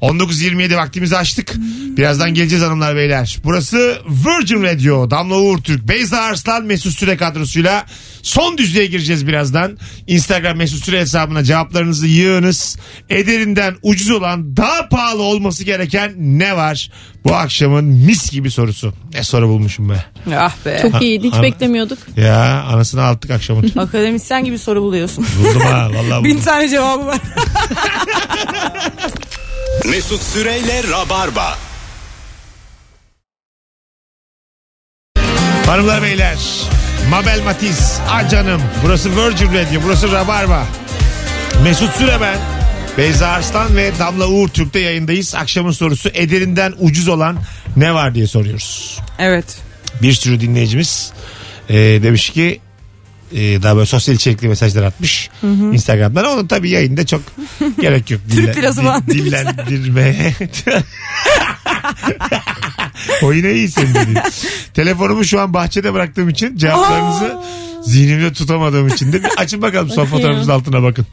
19.27 0.00 0.76
vaktimizi 0.76 1.16
açtık. 1.16 1.54
Birazdan 1.96 2.34
geleceğiz 2.34 2.64
hanımlar 2.64 2.96
beyler. 2.96 3.38
Burası 3.44 3.98
Virgin 4.08 4.62
Radio. 4.62 5.10
Damla 5.10 5.36
Uğur 5.36 5.58
Türk, 5.58 5.88
Beyza 5.88 6.18
Arslan, 6.20 6.64
Mesut 6.64 6.92
Süre 6.98 7.16
kadrosuyla 7.16 7.86
son 8.28 8.58
düzlüğe 8.58 8.86
gireceğiz 8.86 9.26
birazdan. 9.26 9.78
Instagram 10.06 10.56
Mesut 10.56 10.84
Süre 10.84 11.00
hesabına 11.00 11.44
cevaplarınızı 11.44 12.06
yığınız. 12.06 12.76
Ederinden 13.10 13.76
ucuz 13.82 14.10
olan 14.10 14.56
daha 14.56 14.88
pahalı 14.88 15.22
olması 15.22 15.64
gereken 15.64 16.12
ne 16.16 16.56
var? 16.56 16.90
Bu 17.24 17.34
akşamın 17.34 17.84
mis 17.84 18.30
gibi 18.30 18.50
sorusu. 18.50 18.94
Ne 19.14 19.24
soru 19.24 19.48
bulmuşum 19.48 19.88
be. 19.90 20.04
Ah 20.36 20.54
be. 20.66 20.78
Çok 20.82 21.02
iyiydi 21.02 21.26
hiç 21.26 21.34
Ha- 21.34 21.42
beklemiyorduk. 21.42 21.98
Ya 22.16 22.62
anasını 22.62 23.04
attık 23.04 23.30
akşamın. 23.30 23.72
Akademisyen 23.78 24.44
gibi 24.44 24.58
soru 24.58 24.82
buluyorsun. 24.82 25.26
Buldum 25.38 25.60
ha 25.60 25.88
vallahi 25.94 26.24
Bin 26.24 26.30
buldum. 26.30 26.44
tane 26.44 26.68
cevabı 26.68 27.06
var. 27.06 27.18
Mesut 29.90 30.22
Süreyle 30.22 30.82
Rabarba. 30.90 31.58
Hanımlar 35.66 36.02
beyler 36.02 36.38
Mabel 37.10 37.42
Matiz 37.42 37.98
Ah 38.08 38.30
canım 38.30 38.62
Burası 38.84 39.10
Virgin 39.10 39.46
Radio 39.54 39.80
Burası 39.84 40.12
Rabarba 40.12 40.66
Mesut 41.64 41.90
Süre 41.96 42.16
ben 42.20 42.38
Beyza 42.98 43.28
Arslan 43.28 43.76
ve 43.76 43.92
Damla 43.98 44.26
Uğur 44.28 44.48
Türk'te 44.48 44.78
yayındayız. 44.80 45.34
Akşamın 45.34 45.70
sorusu 45.72 46.10
ederinden 46.14 46.74
ucuz 46.78 47.08
olan 47.08 47.38
ne 47.76 47.94
var 47.94 48.14
diye 48.14 48.26
soruyoruz. 48.26 48.98
Evet. 49.18 49.44
Bir 50.02 50.12
sürü 50.12 50.40
dinleyicimiz 50.40 51.12
e, 51.68 51.74
demiş 51.74 52.30
ki 52.30 52.60
e, 53.32 53.38
daha 53.62 53.76
böyle 53.76 53.86
sosyal 53.86 54.14
içerikli 54.16 54.48
mesajlar 54.48 54.82
atmış 54.82 55.30
Instagram'dan. 55.72 56.24
Onun 56.24 56.46
tabii 56.46 56.70
yayında 56.70 57.06
çok 57.06 57.20
gerek 57.80 58.10
yok. 58.10 58.20
Türk 58.30 58.56
lirası 58.56 58.82
falan 58.82 59.06
di- 59.06 59.10
dillendirme. 59.10 60.34
o 63.22 63.32
yine 63.32 63.52
iyi 63.52 63.68
senin 63.68 63.94
dediğin. 63.94 64.18
Telefonumu 64.74 65.24
şu 65.24 65.40
an 65.40 65.54
bahçede 65.54 65.94
bıraktığım 65.94 66.28
için 66.28 66.56
cevaplarınızı 66.56 67.38
zihnimde 67.82 68.32
tutamadığım 68.32 68.88
için 68.88 69.12
de 69.12 69.22
bir 69.24 69.28
açın 69.36 69.62
bakalım 69.62 69.90
son 69.90 70.04
fotoğrafımızın 70.06 70.52
altına 70.52 70.82
bakın. 70.82 71.06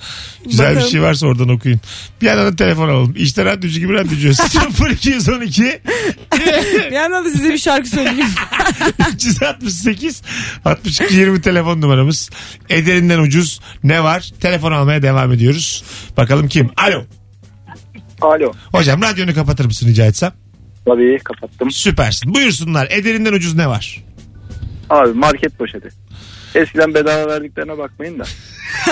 Güzel 0.46 0.70
bir 0.72 0.76
Bakalım. 0.76 0.92
şey 0.92 1.02
varsa 1.02 1.28
oradan 1.28 1.50
okuyun. 1.50 1.80
Bir 2.22 2.28
yandan 2.28 2.46
da 2.46 2.56
telefon 2.56 2.90
alalım. 2.90 3.14
İşte 3.18 3.46
radyocu 3.46 3.80
gibi 3.80 3.94
radyocu. 3.94 4.32
0212 4.92 5.82
Bir 6.90 6.92
yandan 6.92 7.26
da 7.26 7.30
size 7.30 7.50
bir 7.50 7.58
şarkı 7.58 7.90
söyleyeyim. 7.90 8.28
368 9.14 10.22
62 10.66 11.16
20 11.16 11.42
telefon 11.42 11.82
numaramız. 11.82 12.30
Ederinden 12.70 13.20
ucuz 13.20 13.60
ne 13.84 14.04
var? 14.04 14.32
Telefon 14.42 14.72
almaya 14.72 15.02
devam 15.02 15.32
ediyoruz. 15.32 15.84
Bakalım 16.18 16.48
kim? 16.48 16.70
Alo. 16.78 17.04
Alo. 18.22 18.52
Hocam 18.72 19.02
radyonu 19.02 19.34
kapatır 19.34 19.66
mısın 19.66 19.88
rica 19.88 20.06
etsem? 20.06 20.34
Tabii 20.86 21.20
kapattım. 21.24 21.72
Süpersin. 21.72 22.34
Buyursunlar. 22.34 22.88
Ederinden 22.92 23.34
ucuz 23.34 23.56
ne 23.56 23.68
var? 23.68 24.04
Abi 24.90 25.14
market 25.14 25.58
poşeti. 25.58 25.90
Eskiden 26.56 26.94
bedava 26.94 27.28
verdiklerine 27.32 27.78
bakmayın 27.78 28.20
da. 28.20 28.24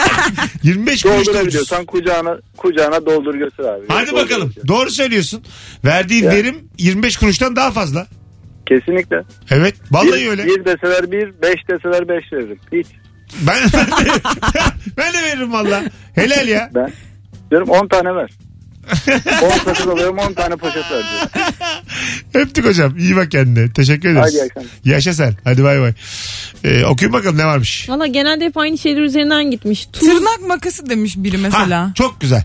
25 0.63 1.03
kuruş 1.03 1.13
da 1.13 1.19
ucuz. 1.21 1.27
Doldurabiliyorsan 1.33 1.85
kucağına, 1.85 2.37
kucağına 2.57 3.05
doldur 3.05 3.35
götür 3.35 3.63
abi. 3.63 3.85
Hadi 3.87 4.11
Doldur 4.11 4.21
bakalım. 4.23 4.47
götür. 4.47 4.67
Doğru 4.67 4.91
söylüyorsun. 4.91 5.43
Verdiğin 5.85 6.23
Ya. 6.23 6.31
verim 6.31 6.55
25 6.77 7.17
kuruştan 7.17 7.55
daha 7.55 7.71
fazla. 7.71 8.07
Kesinlikle. 8.65 9.23
Evet. 9.51 9.75
Vallahi 9.91 10.21
bir, 10.21 10.27
öyle. 10.29 10.45
Bir 10.45 10.65
deseler 10.65 11.11
bir, 11.11 11.41
beş 11.41 11.69
deseler 11.69 12.07
beş 12.07 12.33
veririm. 12.33 12.59
Hiç. 12.71 12.87
Ben, 13.47 13.55
ben, 13.73 14.05
de, 14.05 14.11
ben 14.97 15.13
de 15.13 15.17
veririm 15.23 15.53
valla. 15.53 15.83
Helal 16.15 16.47
ya. 16.47 16.69
Ben 16.75 16.91
diyorum 17.51 17.69
10 17.69 17.87
tane 17.87 18.15
ver. 18.15 18.29
10 19.43 19.49
sakız 19.49 19.87
alıyorum 19.87 20.17
10 20.17 20.33
tane 20.33 20.55
poşet 20.55 20.83
ver 20.91 21.03
diyorum. 21.11 21.27
Öptük 22.33 22.65
hocam. 22.65 22.97
İyi 22.97 23.15
bak 23.15 23.31
kendine. 23.31 23.71
Teşekkür 23.73 24.09
ederiz. 24.09 24.33
Hadi 24.33 24.43
akşamlar. 24.43 24.69
Yaşa 24.85 25.13
sen. 25.13 25.33
Hadi 25.43 25.63
bay 25.63 25.81
bay. 25.81 25.93
Ee, 26.63 26.85
okuyun 26.85 27.13
bakalım 27.13 27.37
ne 27.37 27.45
varmış. 27.45 27.89
Valla 27.89 28.07
genelde 28.07 28.45
hep 28.45 28.57
aynı 28.57 28.77
şeyler 28.77 29.01
üzerinden 29.01 29.51
gitmiş. 29.51 29.85
Tuz, 29.93 30.09
Tırnak 30.09 30.47
makası 30.47 30.89
demiş 30.89 31.13
biri 31.17 31.37
mesela. 31.37 31.81
Ha, 31.87 31.91
çok 31.95 32.21
güzel. 32.21 32.43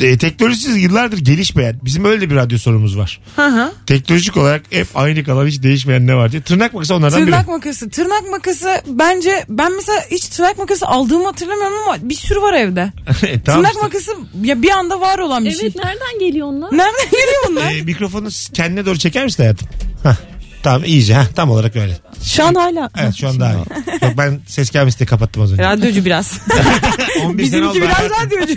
E, 0.00 0.18
teknolojisiz 0.18 0.76
yıllardır 0.76 1.18
gelişmeyen 1.18 1.80
bizim 1.84 2.04
öyle 2.04 2.30
bir 2.30 2.36
radyo 2.36 2.58
sorumuz 2.58 2.98
var. 2.98 3.20
Hı 3.36 3.46
hı. 3.46 3.72
Teknolojik 3.86 4.36
olarak 4.36 4.62
hep 4.70 4.86
aynı 4.94 5.24
kalan 5.24 5.46
hiç 5.46 5.62
değişmeyen 5.62 6.06
ne 6.06 6.14
var 6.14 6.32
diye. 6.32 6.42
Tırnak 6.42 6.74
makası 6.74 6.94
onlardan 6.94 7.24
Tırnak 7.24 7.42
biri. 7.46 7.50
makası. 7.50 7.90
Tırnak 7.90 8.30
makası 8.30 8.82
bence 8.86 9.44
ben 9.48 9.76
mesela 9.76 10.00
hiç 10.10 10.24
tırnak 10.28 10.58
makası 10.58 10.86
aldığımı 10.86 11.24
hatırlamıyorum 11.24 11.76
ama 11.88 11.96
bir 12.02 12.14
sürü 12.14 12.40
var 12.42 12.52
evde. 12.54 12.92
E, 13.22 13.42
tamam 13.42 13.62
tırnak 13.62 13.72
işte. 13.72 13.82
makası 13.82 14.12
ya 14.42 14.62
bir 14.62 14.70
anda 14.70 15.00
var 15.00 15.18
olan 15.18 15.44
bir 15.44 15.50
evet 15.50 15.60
şey. 15.60 15.70
nereden 15.84 16.18
geliyor 16.20 16.46
onlar? 16.46 16.72
Nereden 16.72 17.10
geliyor 17.10 17.44
bunlar? 17.48 17.74
E, 17.74 17.82
mikrofonu 17.82 18.28
kendine 18.54 18.86
doğru 18.86 18.89
çeker 18.98 19.24
misin 19.24 19.42
hayatım? 19.42 19.68
Hah. 20.02 20.16
Tamam 20.62 20.84
iyice. 20.84 21.14
Hah, 21.14 21.26
tam 21.28 21.50
olarak 21.50 21.76
öyle. 21.76 21.96
Şu 22.24 22.44
an 22.44 22.54
hala. 22.54 22.90
Evet 23.00 23.14
şu 23.14 23.28
an 23.28 23.40
daha 23.40 23.52
iyi. 23.52 23.56
Yok 24.02 24.12
ben 24.18 24.40
ses 24.46 24.70
gelmesi 24.70 24.98
diye 24.98 25.06
kapattım 25.06 25.42
az 25.42 25.52
önce. 25.52 25.62
Radyocu 25.62 26.04
biraz. 26.04 26.40
11 27.24 27.44
sene 27.46 27.62
oldu 27.66 27.74
Bizimki 27.74 27.82
biraz 27.82 27.98
hayatım. 27.98 28.18
radyocu. 28.38 28.54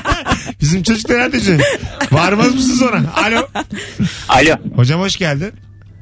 Bizim 0.60 0.82
çocuk 0.82 1.08
da 1.08 1.18
radyocu. 1.18 1.58
Varmaz 2.12 2.54
mısınız 2.54 2.82
ona? 2.82 3.12
Alo. 3.14 3.46
Alo. 4.28 4.54
Hocam 4.76 5.00
hoş 5.00 5.16
geldin. 5.16 5.52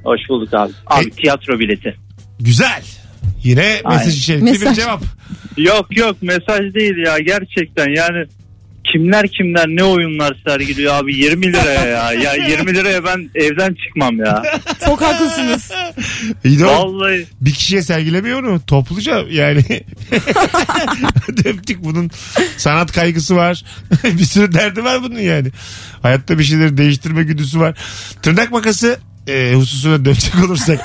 Hoş 0.04 0.20
bulduk 0.28 0.54
abi. 0.54 0.72
Abi 0.86 1.06
E- 1.06 1.10
tiyatro 1.10 1.58
bileti. 1.58 1.96
Güzel. 2.40 2.82
Yine 3.44 3.80
mesaj 3.88 4.18
içerikli 4.18 4.46
bir 4.46 4.50
Mesaj. 4.50 4.76
cevap. 4.76 5.02
Yok 5.56 5.96
yok 5.96 6.16
mesaj 6.22 6.74
değil 6.74 6.96
ya 7.06 7.18
gerçekten 7.18 7.96
yani 7.96 8.26
kimler 8.92 9.28
kimler 9.28 9.68
ne 9.68 9.84
oyunlar 9.84 10.36
sergiliyor 10.46 10.94
abi 10.94 11.16
20 11.16 11.52
liraya 11.52 11.84
ya. 11.86 12.12
Ya 12.12 12.34
20 12.48 12.74
liraya 12.74 13.04
ben 13.04 13.30
evden 13.34 13.74
çıkmam 13.84 14.18
ya. 14.18 14.42
Çok 14.86 15.02
haklısınız. 15.02 15.70
İyi 16.44 16.58
de 16.58 16.66
o 16.66 16.68
Vallahi 16.68 17.26
bir 17.40 17.52
kişiye 17.52 17.82
sergilemiyor 17.82 18.42
onu. 18.42 18.60
Topluca 18.66 19.24
yani. 19.30 19.64
Hadi 21.26 21.48
öptük 21.48 21.84
bunun 21.84 22.10
sanat 22.56 22.92
kaygısı 22.92 23.36
var. 23.36 23.64
bir 24.04 24.24
sürü 24.24 24.52
derdi 24.52 24.84
var 24.84 25.02
bunun 25.02 25.18
yani. 25.20 25.48
Hayatta 26.02 26.38
bir 26.38 26.44
şeyleri 26.44 26.76
değiştirme 26.76 27.22
güdüsü 27.22 27.60
var. 27.60 27.78
Tırnak 28.22 28.50
makası 28.52 28.98
e, 29.28 29.52
hususuna 29.54 30.04
dönecek 30.04 30.34
olursak. 30.44 30.80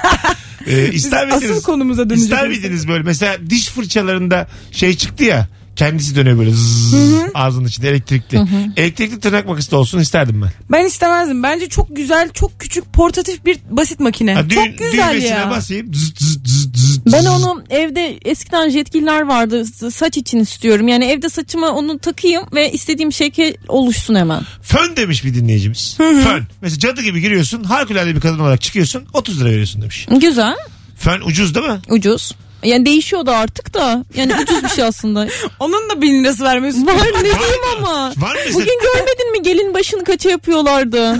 E, 0.68 0.92
ister 0.92 1.28
Asıl 1.28 1.42
miydiniz? 1.42 1.64
konumuza 1.64 2.10
dönecek. 2.10 2.24
İster 2.24 2.38
olursak. 2.48 2.50
miydiniz 2.64 2.88
böyle 2.88 3.04
mesela 3.04 3.38
diş 3.50 3.68
fırçalarında 3.70 4.48
şey 4.72 4.98
çıktı 4.98 5.24
ya 5.24 5.48
kendisi 5.80 6.15
dönüyor 6.15 6.38
böyle 6.39 6.52
zzz, 6.52 6.94
ağzının 7.34 7.68
içinde 7.68 7.89
elektrikli. 7.89 8.42
Elektrikli 8.78 9.20
tırnak 9.20 9.48
makası 9.48 9.72
da 9.72 9.78
olsun 9.78 10.00
isterdim 10.00 10.42
ben. 10.42 10.50
Ben 10.72 10.86
istemezdim. 10.86 11.44
Bence 11.44 11.70
çok 11.70 11.96
güzel, 11.96 12.30
çok 12.34 12.60
küçük, 12.60 12.94
portatif 12.94 13.46
bir 13.46 13.58
basit 13.70 14.00
makine. 14.00 14.34
Ha, 14.34 14.50
düğün, 14.50 14.56
çok 14.56 14.78
güzel 14.78 15.12
düğmesine 15.12 15.38
ya. 15.38 15.50
basayım. 15.50 15.94
Zzz, 15.94 16.13
zzz, 16.18 16.39
zzz, 16.46 16.70
zzz, 16.76 17.06
Ben 17.13 17.26
onu 17.26 17.63
evde 17.70 18.18
eskiden 18.26 18.70
jetgiller 18.70 19.22
vardı 19.22 19.65
s- 19.65 19.92
saç 19.92 20.18
için 20.18 20.39
istiyorum. 20.39 20.88
Yani 20.88 21.06
evde 21.06 21.30
saçıma 21.30 21.70
onu 21.70 22.00
takayım 22.00 22.44
ve 22.54 22.72
istediğim 22.72 23.12
şekil 23.13 23.54
oluşsun 23.68 24.15
hemen. 24.15 24.42
Fön 24.62 24.96
demiş 24.96 25.26
bir 25.26 25.34
dinleyicimiz. 25.34 25.96
Fön. 25.98 26.44
Mesela 26.62 26.80
cadı 26.80 27.02
gibi 27.02 27.22
giriyorsun. 27.22 27.63
Harikulade 27.63 28.15
bir 28.15 28.22
kadın 28.22 28.39
olarak 28.39 28.62
çıkıyorsun. 28.62 29.04
30 29.13 29.42
lira 29.42 29.50
veriyorsun 29.50 29.82
demiş. 29.82 30.08
Güzel, 30.22 30.56
Fön 30.98 31.22
ucuz 31.22 31.56
değil 31.56 31.65
mi? 31.68 31.80
ucuz. 31.89 32.32
Yani 32.63 32.86
değişiyor 32.86 33.26
da 33.26 33.36
artık 33.36 33.74
da. 33.74 34.04
Yani 34.15 34.34
ucuz 34.41 34.63
bir 34.63 34.69
şey 34.69 34.84
aslında. 34.84 35.28
Onun 35.60 35.89
da 35.89 36.02
bin 36.02 36.24
lirası 36.24 36.43
vermiyorsun. 36.43 36.88
Var 36.88 36.93
ne 36.95 37.24
diyeyim 37.24 37.38
ama. 37.78 38.13
Var 38.17 38.36
mı? 38.36 38.41
Bugün 38.54 38.80
görmedin 38.82 39.32
mi 39.32 39.41
gelin 39.41 39.74
başını 39.74 40.04
kaça 40.04 40.30
yapıyorlardı? 40.30 41.19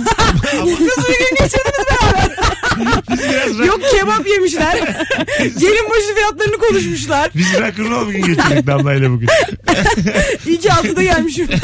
Biz 3.10 3.18
biraz 3.18 3.58
rock, 3.58 3.66
Yok 3.66 3.80
kebap 3.90 4.26
yemişler. 4.26 4.74
Gelin 5.38 5.90
başı 5.90 6.14
fiyatlarını 6.14 6.58
konuşmuşlar. 6.58 7.30
biz 7.34 7.54
rock'n'roll 7.60 8.06
bugün 8.06 8.22
geçirdik 8.26 8.66
Damla 8.66 8.94
ile 8.94 9.10
bugün. 9.10 9.28
İyi 10.46 10.58
ki 10.60 10.72
altıda 10.72 11.02
gelmişim. 11.02 11.48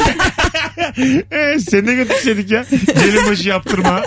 Ee, 1.31 1.59
seni 1.59 1.87
de 1.87 1.95
götürseydik 1.95 2.51
ya. 2.51 2.65
Gelin 3.05 3.27
başı 3.29 3.49
yaptırma. 3.49 4.03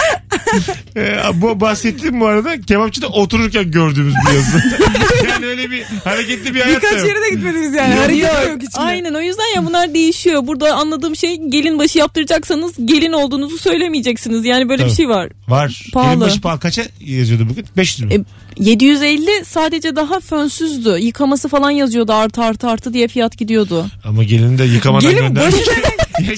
Ee, 0.97 1.17
bu 1.35 1.61
bahsettiğim 1.61 2.21
bu 2.21 2.27
arada 2.27 2.61
kebapçıda 2.61 3.07
otururken 3.09 3.71
gördüğümüz 3.71 4.15
bir 4.29 4.35
yazı. 4.35 4.63
yani 5.29 5.47
öyle 5.47 5.71
bir 5.71 5.83
hareketli 6.05 6.55
bir 6.55 6.61
hayat 6.61 6.83
da 6.83 6.87
Birkaç 6.87 6.99
yok. 6.99 7.09
yere 7.09 7.23
de 7.23 7.31
gitmediniz 7.31 7.75
yani. 7.75 7.95
Yok. 7.95 8.05
Hareket 8.05 8.23
Yok, 8.25 8.49
yok 8.49 8.63
içinde. 8.63 8.85
Aynen 8.85 9.15
o 9.15 9.21
yüzden 9.21 9.55
ya 9.57 9.67
bunlar 9.67 9.95
değişiyor. 9.95 10.47
Burada 10.47 10.75
anladığım 10.75 11.17
şey 11.17 11.37
gelin 11.49 11.79
başı 11.79 11.99
yaptıracaksanız 11.99 12.73
gelin 12.85 13.13
olduğunuzu 13.13 13.59
söylemeyeceksiniz. 13.59 14.45
Yani 14.45 14.69
böyle 14.69 14.83
Tabii. 14.83 14.91
bir 14.91 14.97
şey 14.97 15.09
var. 15.09 15.29
Var. 15.49 15.83
Pahalı. 15.93 16.09
Gelin 16.11 16.21
başı 16.21 16.41
pahalı. 16.41 16.61
Kaça 16.61 16.83
yazıyordu 17.01 17.49
bugün? 17.51 17.67
500 17.77 18.09
mü? 18.09 18.15
E, 18.15 18.25
750 18.65 19.45
sadece 19.45 19.97
daha 19.97 20.21
fönsüzdü. 20.21 20.99
Yıkaması 21.01 21.49
falan 21.49 21.71
yazıyordu 21.71 22.13
artı 22.13 22.43
artı 22.43 22.69
artı 22.69 22.93
diye 22.95 23.09
fiyat 23.09 23.39
gidiyordu. 23.39 23.87
Ama 24.05 24.25
gelini 24.25 24.59
de 24.59 24.65
yıkamadan 24.65 25.11
Gelin 25.11 25.23
gönder. 25.23 25.47
başı 25.47 25.57
Ya 25.57 25.77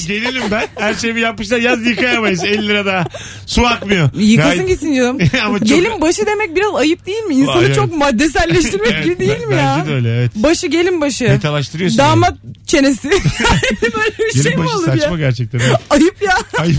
Gelinim 0.07 0.43
ben. 0.51 0.67
Her 0.79 0.95
şeyi 0.95 1.19
yapmışlar. 1.19 1.59
Yaz 1.59 1.87
yıkayamayız. 1.87 2.45
50 2.45 2.69
lira 2.69 2.87
daha. 2.87 3.05
Su 3.47 3.67
akmıyor. 3.67 4.11
Yıkasın 4.19 4.61
Ya- 4.61 4.67
gitsin 4.67 4.95
canım. 4.95 5.19
Ama 5.45 5.59
çok- 5.59 5.69
Gelin 5.69 6.01
başı 6.01 6.27
demek 6.27 6.57
biraz 6.57 6.75
ayıp 6.75 7.07
değil 7.07 7.23
mi? 7.23 7.35
İnsanı 7.35 7.65
Evet. 7.65 7.75
çok 7.77 7.97
maddeselleştirmek 7.97 8.91
Evet, 8.93 9.05
gibi 9.05 9.19
değil 9.19 9.31
ben- 9.41 9.49
mi 9.49 9.55
ya? 9.55 9.77
Bence 9.81 9.91
de 9.91 9.95
öyle 9.95 10.17
evet. 10.19 10.31
Başı 10.35 10.67
gelin 10.67 11.01
başı. 11.01 11.25
Metalaştırıyorsun. 11.25 11.99
Damat 11.99 12.35
çenesi. 12.67 13.11
Böyle 13.83 13.95
bir 14.19 14.25
yani. 14.25 14.33
şey 14.35 14.43
Gelin 14.43 14.59
mi 14.61 14.65
başı 14.65 14.77
olur 14.77 14.87
saçma 14.87 15.11
ya? 15.11 15.17
gerçekten. 15.29 15.59
evet. 15.59 15.77
Ayıp 15.91 16.23
ya. 16.23 16.35
Ay, 16.59 16.75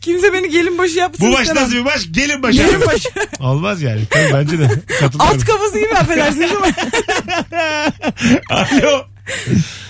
Kimse 0.00 0.32
beni 0.32 0.50
gelin 0.50 0.78
başı 0.78 0.98
yapsın 0.98 1.28
bu 1.28 1.32
baş 1.32 1.40
istemem. 1.42 1.62
nasıl 1.62 1.76
bir 1.76 1.84
baş? 1.84 2.02
Gelin 2.12 2.42
başı. 2.42 2.56
Gelin 2.58 2.80
başı. 2.86 3.08
Olmaz 3.40 3.82
yani. 3.82 4.00
Tabii 4.10 4.32
bence 4.34 4.58
de. 4.58 4.68
Katılıyorum. 5.00 5.36
At 5.36 5.44
kafası 5.44 5.78
gibi 5.78 5.94
affedersiniz 5.94 6.50
ama. 6.56 6.66
Alo. 8.50 9.04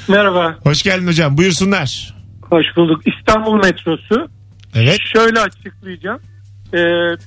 Merhaba. 0.09 0.59
Hoş 0.62 0.83
geldin 0.83 1.07
hocam. 1.07 1.37
Buyursunlar. 1.38 2.18
Hoş 2.51 2.67
bulduk. 2.77 3.03
İstanbul 3.07 3.55
metrosu. 3.55 4.29
Evet. 4.75 4.99
Şöyle 5.15 5.41
açıklayacağım. 5.41 6.21
Ee, 6.75 6.79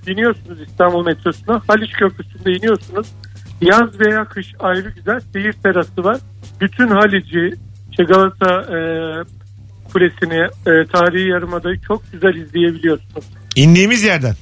biniyorsunuz 0.08 0.62
İstanbul 0.62 1.06
metrosuna. 1.06 1.62
Haliç 1.68 1.92
Köprüsü'nde 1.92 2.52
iniyorsunuz. 2.52 3.08
Yaz 3.62 4.00
veya 4.00 4.26
kış 4.26 4.48
ayrı 4.60 4.90
güzel. 4.90 5.20
Seyir 5.20 5.54
terası 5.54 6.04
var. 6.04 6.18
Bütün 6.62 6.88
Halic'i, 6.88 7.56
işte 7.92 8.04
Galata 8.04 8.62
e, 8.62 8.80
Kulesi'ni, 9.94 10.42
e, 10.42 10.86
tarihi 10.86 11.30
yarımadayı 11.30 11.82
çok 11.82 12.12
güzel 12.12 12.36
izleyebiliyorsunuz. 12.36 13.26
İndiğimiz 13.56 14.04
yerden. 14.04 14.36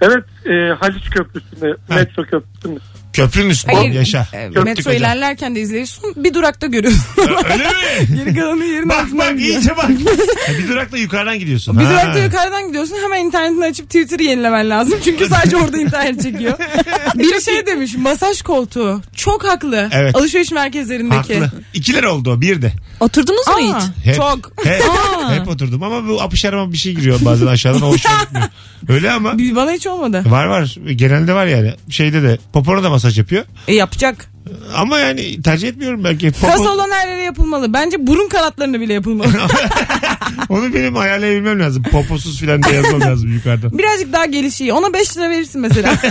Evet 0.00 0.24
e, 0.46 0.74
Haliç 0.74 1.10
Köprüsü'nde, 1.10 1.76
metro 1.88 2.22
köprüsünde. 2.22 2.80
Köprünün 3.12 3.50
üstünde 3.50 3.74
Hayır. 3.76 3.92
yaşa. 3.92 4.26
E, 4.32 4.48
Metro 4.48 4.80
hocam. 4.80 4.92
ilerlerken 4.92 5.54
de 5.54 5.60
izliyorsun. 5.60 6.04
Bir 6.16 6.34
durakta 6.34 6.66
görüyorsun. 6.66 7.02
Öyle 7.52 7.64
mi? 7.64 8.16
Geri 8.24 8.34
kalanı 8.34 8.64
yerin 8.64 8.88
bak 8.88 8.98
altından 8.98 9.18
bak 9.18 9.38
gidiyor. 9.38 9.56
iyice 9.58 9.76
bak. 9.76 9.90
Ha, 10.46 10.52
bir 10.58 10.68
durakta 10.68 10.96
yukarıdan 10.98 11.38
gidiyorsun. 11.38 11.78
Bir 11.78 11.84
Ha. 11.84 11.90
durakta 11.90 12.18
yukarıdan 12.18 12.66
gidiyorsun 12.68 12.96
hemen 13.04 13.24
internetini 13.24 13.64
açıp 13.64 13.86
Twitter'ı 13.86 14.22
yenilemen 14.22 14.70
lazım. 14.70 14.98
Çünkü 15.04 15.26
sadece 15.28 15.56
orada 15.56 15.78
internet 15.78 16.22
çekiyor. 16.22 16.58
Bir 17.14 17.40
şey 17.40 17.66
demiş 17.66 17.94
masaj 17.98 18.42
koltuğu. 18.42 19.00
Çok 19.16 19.44
haklı. 19.44 19.88
Evet. 19.92 20.16
Alışveriş 20.16 20.52
merkezlerindeki. 20.52 21.34
Haklı. 21.38 21.50
İkiler 21.74 22.04
oldu 22.04 22.30
o. 22.32 22.40
Bir 22.40 22.62
de. 22.62 22.72
Oturdunuz 23.00 23.46
mu 23.48 23.54
Aa, 23.54 23.58
hiç? 23.80 24.06
Hep, 24.06 24.14
Çok. 24.16 24.52
Hep, 24.64 24.82
Aa. 24.90 25.34
hep 25.34 25.48
oturdum 25.48 25.82
ama 25.82 26.08
bu 26.08 26.22
apış 26.22 26.44
arama 26.44 26.72
bir 26.72 26.78
şey 26.78 26.94
giriyor 26.94 27.18
bazen 27.24 27.46
aşağıdan 27.46 27.82
o 27.82 27.88
hoşuma 27.88 28.14
gitmiyor. 28.22 28.46
Öyle 28.88 29.10
ama 29.10 29.38
Bir- 29.38 29.56
Bana 29.56 29.72
hiç 29.72 29.86
olmadı. 29.86 30.22
var 30.26 30.46
var 30.46 30.76
genelde 30.94 31.34
var 31.34 31.46
yani 31.46 31.74
şeyde 31.90 32.22
de 32.22 32.38
popona 32.52 32.82
da 32.82 32.90
masaj 33.02 33.18
yapıyor 33.18 33.44
E 33.68 33.74
yapacak. 33.74 34.31
Ama 34.76 34.98
yani 34.98 35.42
tercih 35.42 35.68
etmiyorum 35.68 36.04
belki 36.04 36.32
Kas 36.32 36.56
Popo, 36.56 36.70
olan 36.70 36.90
her 36.90 37.08
yere 37.08 37.22
yapılmalı. 37.22 37.72
Bence 37.72 38.06
burun 38.06 38.28
kanatlarına 38.28 38.80
bile 38.80 38.92
yapılmalı. 38.92 39.28
onu 40.48 40.74
benim 40.74 40.96
ayarlayabilmem 40.96 41.60
lazım 41.60 41.82
poposuz 41.82 42.40
filan 42.40 42.62
diye 42.62 42.74
yazmam 42.74 43.00
lazım 43.00 43.32
yukarıdan 43.34 43.78
Birazcık 43.78 44.12
daha 44.12 44.26
gelişiyor. 44.26 44.76
Ona 44.76 44.92
5 44.92 45.16
lira 45.16 45.30
verirsin 45.30 45.60
mesela. 45.60 45.92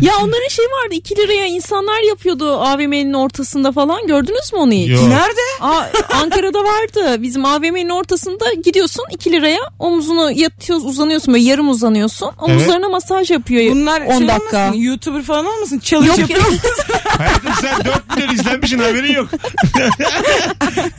Ya 0.00 0.12
onların 0.22 0.48
şey 0.48 0.64
vardı 0.64 0.94
2 0.94 1.16
liraya 1.16 1.46
insanlar 1.46 2.08
yapıyordu 2.08 2.52
AVM'nin 2.52 3.12
ortasında 3.12 3.72
falan. 3.72 4.06
Gördünüz 4.06 4.52
mü 4.52 4.58
onu 4.58 4.72
hiç? 4.72 4.88
Yok. 4.88 5.08
Nerede? 5.08 5.40
Aa, 5.60 5.84
Ankara'da 6.22 6.58
vardı. 6.58 7.22
Bizim 7.22 7.44
AVM'nin 7.44 7.88
ortasında 7.88 8.52
gidiyorsun 8.64 9.04
2 9.12 9.32
liraya 9.32 9.58
omzunu 9.78 10.30
yatıyorsun 10.30 10.86
uzanıyorsun 10.86 11.34
böyle 11.34 11.44
yarım 11.44 11.68
uzanıyorsun. 11.68 12.30
Omuzlarına 12.40 12.88
masaj 12.88 13.30
yapıyor 13.30 13.74
Bunlar 13.74 14.00
10 14.00 14.18
şey 14.18 14.28
dakika. 14.28 14.58
olmasın? 14.58 14.80
YouTuber 14.80 15.22
falan 15.22 15.46
olmasın? 15.46 15.78
Challenge 15.78 16.08
Yok 16.10 16.18
yapıyor 16.18 16.46
musun? 16.46 16.60
hayatım 17.20 17.52
sen 17.60 17.84
4 17.84 18.16
milyon 18.16 18.34
izlenmiş 18.34 18.70
yapmışsın 18.72 18.78
haberin 18.78 19.14
yok. 19.14 19.28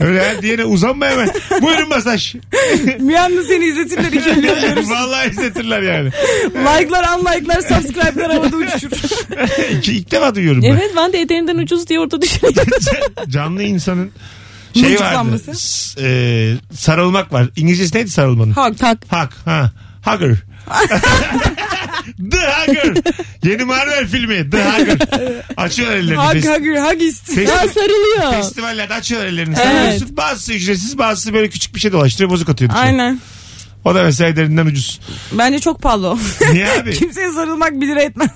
Öyle 0.00 0.24
her 0.24 0.42
diyene 0.42 0.64
uzanma 0.64 1.06
hemen. 1.06 1.30
Buyurun 1.62 1.88
masaj. 1.88 2.34
Bir 2.98 3.14
anda 3.14 3.42
seni 3.44 3.64
izletirler 3.64 4.12
iki 4.12 4.30
milyon 4.30 4.60
görürsün. 4.60 4.90
Vallahi 4.90 5.30
izletirler 5.30 5.82
yani. 5.82 6.10
Like'lar, 6.54 7.18
unlike'lar, 7.18 7.60
subscribe'lar 7.60 8.32
havada 8.32 8.56
uçuşur. 8.56 8.90
İlk, 9.70 9.88
ilk 9.88 10.10
defa 10.10 10.34
duyuyorum 10.34 10.62
ben. 10.62 10.68
Evet 10.68 10.90
ben 10.96 11.12
de 11.12 11.20
ederinden 11.20 11.58
ucuz 11.58 11.88
diye 11.88 12.00
orada 12.00 12.22
düşünüyorum. 12.22 12.72
Canlı 13.28 13.62
insanın 13.62 14.10
şey 14.74 15.00
vardı. 15.00 15.40
S- 15.54 16.00
e, 16.02 16.54
sarılmak 16.74 17.32
var. 17.32 17.46
İngilizcesi 17.56 17.96
neydi 17.96 18.10
sarılmanın? 18.10 18.52
Hak. 18.52 18.78
Tak. 18.78 18.98
Hug. 19.10 19.30
Ha. 19.44 19.70
Hugger. 20.04 20.36
The 22.30 22.38
Hugger. 22.38 22.94
Yeni 23.44 23.64
Marvel 23.64 24.06
filmi. 24.06 24.50
The 24.50 24.64
Hugger. 24.64 24.98
Açıyorlar 25.56 25.96
ellerini. 25.96 26.16
Hag, 26.16 26.36
Fes- 26.36 26.48
hag, 26.76 26.86
hagist. 26.86 27.28
festival- 27.28 27.62
Ya 27.62 27.68
sarılıyor. 27.68 28.32
Festivallerde 28.42 28.94
açıyorlar 28.94 29.28
ellerini. 29.28 29.54
Evet. 29.58 29.66
Sarılıyorsun. 29.72 30.16
Bazısı 30.16 30.52
ücretsiz 30.52 30.98
bazısı 30.98 31.34
böyle 31.34 31.48
küçük 31.48 31.74
bir 31.74 31.80
şey 31.80 31.92
dolaştırıyor 31.92 32.30
bozuk 32.30 32.48
atıyor. 32.48 32.70
dışarı. 32.70 32.84
Aynen. 32.84 33.20
O 33.84 33.94
da 33.94 34.02
mesela 34.02 34.30
ederinden 34.30 34.66
ucuz. 34.66 35.00
Bence 35.32 35.58
çok 35.58 35.82
pahalı 35.82 36.08
o. 36.08 36.18
Niye 36.52 36.68
abi? 36.68 36.90
Kimseye 36.94 37.30
sarılmak 37.32 37.72
1 37.80 37.86
lira 37.88 38.02
etmez. 38.02 38.28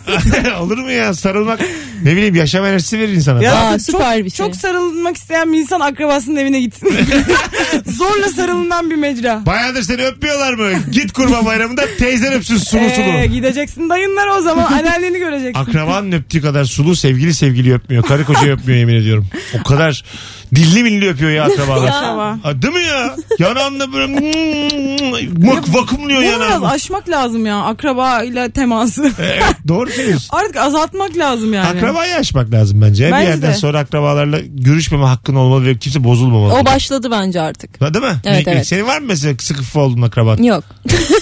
Olur 0.60 0.78
mu 0.78 0.90
ya 0.90 1.14
sarılmak 1.14 1.60
ne 2.02 2.12
bileyim 2.16 2.34
yaşam 2.34 2.64
enerjisi 2.64 2.98
verir 2.98 3.12
insana. 3.12 3.42
Ya 3.42 3.54
Aa, 3.54 3.70
çok, 3.72 3.82
süper 3.82 4.24
bir 4.24 4.30
şey. 4.30 4.46
Çok 4.46 4.56
sarılmak 4.56 5.16
isteyen 5.16 5.52
bir 5.52 5.58
insan 5.58 5.80
akrabasının 5.80 6.36
evine 6.36 6.60
gitsin. 6.60 6.88
Zorla 7.86 8.28
sarılınan 8.28 8.90
bir 8.90 8.96
mecra. 8.96 9.46
Bayağıdır 9.46 9.82
seni 9.82 10.02
öpmüyorlar 10.02 10.54
mı? 10.54 10.70
Git 10.92 11.12
kurban 11.12 11.46
bayramında 11.46 11.82
teyzen 11.98 12.32
öpsün 12.32 12.56
sulu 12.56 12.80
Ee, 12.80 12.94
sulu. 13.24 13.32
gideceksin 13.34 13.88
dayınlar 13.90 14.28
o 14.38 14.40
zaman 14.40 14.72
anneanneni 14.72 15.18
göreceksin. 15.18 15.60
Akrabanın 15.62 16.12
öptüğü 16.12 16.42
kadar 16.42 16.64
sulu 16.64 16.96
sevgili 16.96 17.34
sevgili 17.34 17.74
öpmüyor. 17.74 18.02
Karı 18.02 18.24
koca 18.24 18.52
öpmüyor 18.52 18.78
yemin 18.78 18.94
ediyorum. 18.94 19.26
O 19.60 19.62
kadar 19.62 20.04
dilli 20.54 20.82
milli 20.82 21.08
öpüyor 21.08 21.30
ya 21.30 21.44
akrabalar. 21.44 21.88
Akraba. 21.92 22.38
Ha, 22.42 22.62
değil 22.62 22.74
mi 22.74 22.82
ya? 22.82 23.16
Yanağında 23.38 23.92
böyle 23.92 24.06
mak 25.46 25.74
vakumluyor 25.74 26.20
Bunu 26.22 26.28
biraz 26.28 26.40
yanağını. 26.40 26.70
aşmak 26.70 27.08
lazım 27.08 27.46
ya 27.46 27.56
akraba 27.62 28.22
ile 28.22 28.50
teması. 28.50 29.12
Evet, 29.20 29.42
doğru 29.68 29.90
söylüyorsun. 29.90 30.28
Artık 30.32 30.56
azaltmak 30.56 31.16
lazım 31.16 31.52
yani. 31.54 31.66
Akrabayı 31.78 32.14
aşmak 32.16 32.50
lazım 32.52 32.80
bence. 32.82 33.10
Bence 33.12 33.24
bir 33.26 33.30
yerden 33.30 33.50
de. 33.52 33.54
sonra 33.54 33.78
akrabalarla 33.78 34.38
görüşmeme 34.48 35.04
hakkın 35.04 35.34
olmalı 35.34 35.64
ve 35.66 35.78
kimse 35.78 36.04
bozulmamalı. 36.04 36.54
O 36.54 36.66
başladı 36.66 37.08
bence 37.10 37.40
artık. 37.40 37.80
Ha, 37.80 37.94
Değil 37.94 38.04
mi? 38.04 38.16
Evet, 38.24 38.46
Ne- 38.46 38.52
evet. 38.52 38.66
Senin 38.66 38.86
var 38.86 38.98
mı 39.00 39.04
mesela 39.08 39.34
sıkı 39.38 39.62
fıfı 39.62 39.80
olduğun 39.80 40.02
akraban? 40.02 40.42
Yok. 40.42 40.64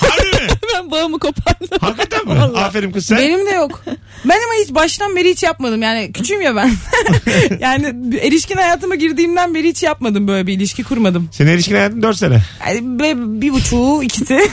Harbi 0.00 0.26
mi? 0.43 0.43
Ben 0.84 0.90
bağımı 0.90 1.18
kopardım. 1.18 1.68
Hakikaten 1.80 2.28
mi? 2.28 2.40
Vallahi. 2.40 2.64
Aferin 2.64 2.92
kız 2.92 3.06
sen. 3.06 3.18
Benim 3.18 3.46
de 3.46 3.50
yok. 3.50 3.82
Ben 4.24 4.36
ama 4.44 4.64
hiç 4.64 4.74
baştan 4.74 5.16
beri 5.16 5.30
hiç 5.30 5.42
yapmadım. 5.42 5.82
Yani 5.82 6.12
küçüğüm 6.12 6.40
ya 6.42 6.56
ben. 6.56 6.70
yani 7.60 8.16
erişkin 8.20 8.56
hayatıma 8.56 8.94
girdiğimden 8.94 9.54
beri 9.54 9.68
hiç 9.68 9.82
yapmadım 9.82 10.28
böyle 10.28 10.46
bir 10.46 10.52
ilişki 10.52 10.84
kurmadım. 10.84 11.28
Senin 11.32 11.50
ilişkin 11.50 11.74
hayatın 11.74 12.02
4 12.02 12.16
sene. 12.16 12.42
Yani 12.66 12.98
be- 13.00 13.40
bir 13.42 13.52
buçuğu 13.52 14.02
ikisi. 14.02 14.34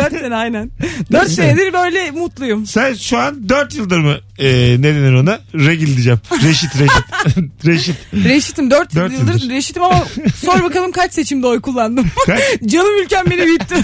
Dört 0.00 0.20
sene 0.20 0.34
aynen. 0.34 0.70
Dört 1.12 1.30
senedir 1.30 1.72
böyle 1.72 2.10
mutluyum. 2.10 2.66
Sen 2.66 2.94
şu 2.94 3.18
an 3.18 3.48
4 3.48 3.74
yıldır 3.74 3.98
mı 3.98 4.16
e, 4.40 4.76
ne 4.78 4.94
denir 4.94 5.12
ona? 5.12 5.40
Regil 5.54 5.86
diyeceğim. 5.86 6.18
Reşit 6.42 6.70
Reşit. 6.80 7.04
Reşit. 7.66 7.96
Reşitim 8.14 8.70
dört, 8.70 8.94
Dört 8.94 9.12
yıldır 9.12 9.34
yıldır. 9.34 9.50
reşitim 9.50 9.82
ama 9.82 10.04
sor 10.44 10.62
bakalım 10.62 10.92
kaç 10.92 11.12
seçimde 11.14 11.46
oy 11.46 11.60
kullandım. 11.60 12.06
Kaç? 12.26 12.40
Canım 12.66 13.02
ülkem 13.02 13.24
beni 13.30 13.46
bitti. 13.46 13.74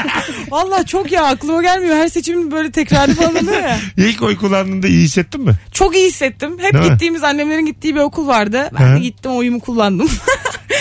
Valla 0.50 0.86
çok 0.86 1.12
ya 1.12 1.24
aklıma 1.24 1.62
gelmiyor. 1.62 1.96
Her 1.96 2.08
seçimin 2.08 2.50
böyle 2.50 2.70
tekrarı 2.70 3.14
falan 3.14 3.36
oluyor 3.36 3.62
ya. 3.62 3.78
İlk 3.96 4.22
oy 4.22 4.36
kullandığında 4.36 4.88
iyi 4.88 5.02
hissettin 5.04 5.40
mi? 5.44 5.52
Çok 5.72 5.96
iyi 5.96 6.08
hissettim. 6.08 6.56
Hep 6.60 6.74
Değil 6.74 6.84
mi? 6.84 6.90
gittiğimiz 6.90 7.24
annemlerin 7.24 7.66
gittiği 7.66 7.94
bir 7.94 8.00
okul 8.00 8.26
vardı. 8.26 8.70
Ben 8.80 8.92
Hı. 8.92 8.96
de 8.96 9.00
gittim 9.00 9.30
oyumu 9.32 9.60
kullandım. 9.60 10.08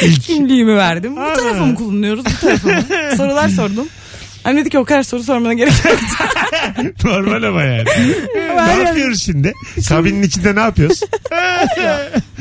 İlk. 0.02 0.22
Kimliğimi 0.24 0.76
verdim. 0.76 1.16
Bu 1.16 1.20
Ha. 1.22 1.34
tarafa 1.34 1.66
mı 1.66 1.76
kullanıyoruz? 1.76 2.26
Bu 2.26 2.40
tarafa 2.48 2.68
mı? 2.70 2.84
Sorular 3.18 3.50
sordum. 3.50 3.88
Annem 4.43 4.58
dedi 4.62 4.69
ki 4.69 4.80
o 4.80 4.86
kadar 4.86 5.04
soru 5.04 5.23
sormana 5.23 5.54
gerek 5.54 5.73
yok. 5.86 6.00
Normal 7.04 7.43
ama 7.43 7.63
yani. 7.63 7.86
ne 8.67 8.84
yapıyoruz 8.84 9.23
şimdi? 9.23 9.54
Kabinin 9.89 10.23
içinde 10.23 10.56
ne 10.56 10.60
yapıyoruz? 10.60 11.02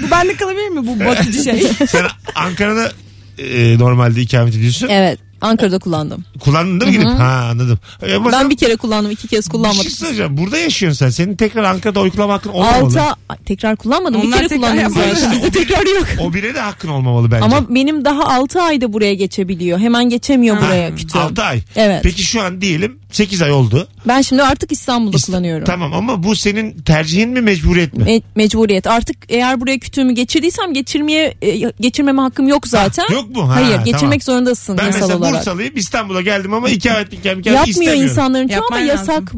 Bu 0.02 0.10
bende 0.10 0.36
kalabilir 0.36 0.68
mi 0.68 0.86
bu 0.86 1.04
batıcı 1.04 1.42
şey? 1.42 1.62
Sen 1.88 2.06
Ankara'da 2.34 2.92
e, 3.38 3.78
normalde 3.78 4.20
ikamet 4.20 4.54
ediyorsun. 4.54 4.88
Evet. 4.88 5.18
Ankara'da 5.46 5.78
kullandım. 5.78 6.24
Kullandın 6.40 6.80
değil 6.80 6.92
mi 6.98 7.04
gidip? 7.04 7.18
Ha 7.18 7.48
anladım. 7.50 7.78
E, 8.02 8.14
ama 8.14 8.30
sen- 8.30 8.40
Ben 8.40 8.50
bir 8.50 8.56
kere 8.56 8.76
kullandım. 8.76 9.10
iki 9.10 9.28
kez 9.28 9.46
bir 9.46 9.50
kullanmadım. 9.50 9.82
şey 9.82 9.90
söyleyeceğim. 9.90 10.36
Burada 10.36 10.58
yaşıyorsun 10.58 10.98
sen. 10.98 11.10
Senin 11.10 11.36
tekrar 11.36 11.64
Ankara'da 11.64 12.00
oy 12.00 12.10
kullanma 12.10 12.34
hakkın 12.34 12.50
olmamalı. 12.50 12.84
Altı 12.84 13.00
Ay, 13.28 13.36
tekrar 13.46 13.76
kullanmadım. 13.76 14.20
Onlar 14.20 14.26
bir 14.26 14.32
kere 14.36 14.48
tekrar 14.48 14.60
kullandım 14.70 14.82
yapmadı. 14.82 15.06
zaten. 15.20 15.32
Bizde 15.32 15.50
tekrar 15.50 15.86
yok. 15.96 16.06
O 16.20 16.34
bire 16.34 16.54
de 16.54 16.60
hakkın 16.60 16.88
olmamalı 16.88 17.30
bence. 17.30 17.44
Ama 17.44 17.68
benim 17.74 18.04
daha 18.04 18.24
6 18.36 18.62
ayda 18.62 18.92
buraya 18.92 19.14
geçebiliyor. 19.14 19.78
Hemen 19.78 20.08
geçemiyor 20.08 20.60
buraya 20.60 20.94
kütüğüm. 20.94 21.20
6 21.22 21.42
ay. 21.42 21.60
Evet. 21.76 22.00
Peki 22.02 22.22
şu 22.22 22.42
an 22.42 22.60
diyelim 22.60 22.98
8 23.12 23.42
ay 23.42 23.52
oldu. 23.52 23.88
Ben 24.08 24.20
şimdi 24.22 24.42
artık 24.42 24.72
İstanbul'da 24.72 25.16
İst- 25.16 25.26
kullanıyorum. 25.26 25.64
Tamam 25.64 25.92
ama 25.92 26.22
bu 26.22 26.36
senin 26.36 26.78
tercihin 26.78 27.30
mi 27.30 27.40
mecburiyet 27.40 27.94
mi? 27.96 28.04
Me- 28.04 28.22
mecburiyet. 28.36 28.86
Artık 28.86 29.16
eğer 29.28 29.60
buraya 29.60 29.78
kütüğümü 29.78 30.12
geçirdiysem 30.12 30.72
geçirmeye 30.74 31.34
e, 31.42 31.58
geçirmeme 31.80 32.22
hakkım 32.22 32.48
yok 32.48 32.68
zaten. 32.68 33.04
yok 33.12 33.36
mu? 33.36 33.48
Ha, 33.48 33.54
Hayır, 33.54 33.76
geçirmek 33.84 34.00
tamam. 34.00 34.20
zorundasın 34.20 34.78
Ben 34.78 34.86
yasal 34.86 35.00
mesela 35.00 35.18
olarak. 35.18 35.34
Bursalıyım 35.38 35.76
İstanbul'a 35.76 36.20
geldim 36.20 36.54
ama 36.54 36.68
ikamet 36.68 37.06
ikamet 37.12 37.18
ikamet 37.22 37.46
Yapmıyor 37.46 37.66
istemiyorum. 37.66 38.02
insanların 38.02 38.48
çoğu 38.48 38.56
ama 38.56 38.78
Yapman 38.78 38.96
yasak 38.98 39.08
lazım. 39.08 39.28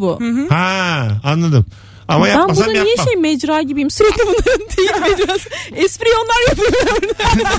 bu. 0.49 0.55
Ha 0.55 1.09
anladım. 1.25 1.67
Ama 2.09 2.25
Ben 2.25 2.31
yapmasam 2.31 2.66
burada 2.66 2.83
niye 2.83 2.94
yapmam. 2.97 3.07
şey 3.07 3.16
mecra 3.16 3.62
gibiyim? 3.62 3.90
Sürekli 3.90 4.23
bunların 4.27 4.66
teyit 4.68 5.14
ediyoruz. 5.14 5.44
Espri 5.77 6.09
onlar 6.25 6.49
yapıyor. 6.49 6.73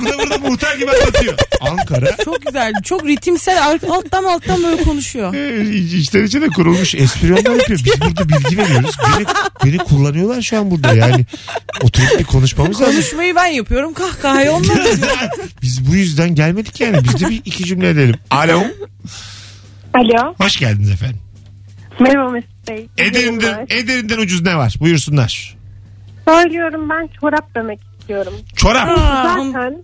burada 0.02 0.18
burada 0.18 0.38
muhtar 0.38 0.76
gibi 0.76 0.90
anlatıyor. 0.90 1.34
Ankara. 1.60 2.16
Çok 2.24 2.42
güzel. 2.46 2.72
Çok 2.84 3.06
ritimsel 3.06 3.78
alttan 3.90 4.24
alttan 4.24 4.62
böyle 4.62 4.82
konuşuyor. 4.82 5.34
İçten 5.72 6.24
içe 6.24 6.40
de 6.40 6.46
kurulmuş 6.48 6.94
espriyonlar 6.94 7.50
yapıyor. 7.56 7.80
Biz 7.84 8.00
burada 8.00 8.28
bilgi 8.28 8.58
veriyoruz. 8.58 8.96
Beni, 9.16 9.26
beni 9.64 9.78
kullanıyorlar 9.78 10.42
şu 10.42 10.58
an 10.58 10.70
burada 10.70 10.94
yani. 10.94 11.26
Oturup 11.82 12.18
bir 12.18 12.24
konuşmamız 12.24 12.80
lazım. 12.80 12.94
Konuşmayı 12.94 13.36
ben 13.36 13.46
yapıyorum. 13.46 13.94
Kahkahayı 13.94 14.52
onlar. 14.52 14.76
Biz 15.62 15.90
bu 15.90 15.94
yüzden 15.94 16.34
gelmedik 16.34 16.80
yani. 16.80 17.04
Biz 17.04 17.20
de 17.20 17.28
bir 17.28 17.42
iki 17.44 17.64
cümle 17.64 17.88
edelim. 17.90 18.14
Alo. 18.30 18.62
Alo. 19.94 20.34
Hoş 20.38 20.56
geldiniz 20.56 20.90
efendim. 20.90 21.18
Merhaba 22.00 22.30
Mesut 22.30 22.49
Bey. 22.70 22.88
Ederinden, 22.98 23.66
Ederinden 23.70 24.18
ucuz 24.18 24.42
ne 24.42 24.56
var? 24.56 24.74
Buyursunlar. 24.80 25.56
Söylüyorum 26.28 26.88
ben 26.90 27.08
çorap 27.20 27.54
demek 27.54 27.80
istiyorum. 28.00 28.32
Çorap. 28.56 28.98
Zaten 28.98 29.76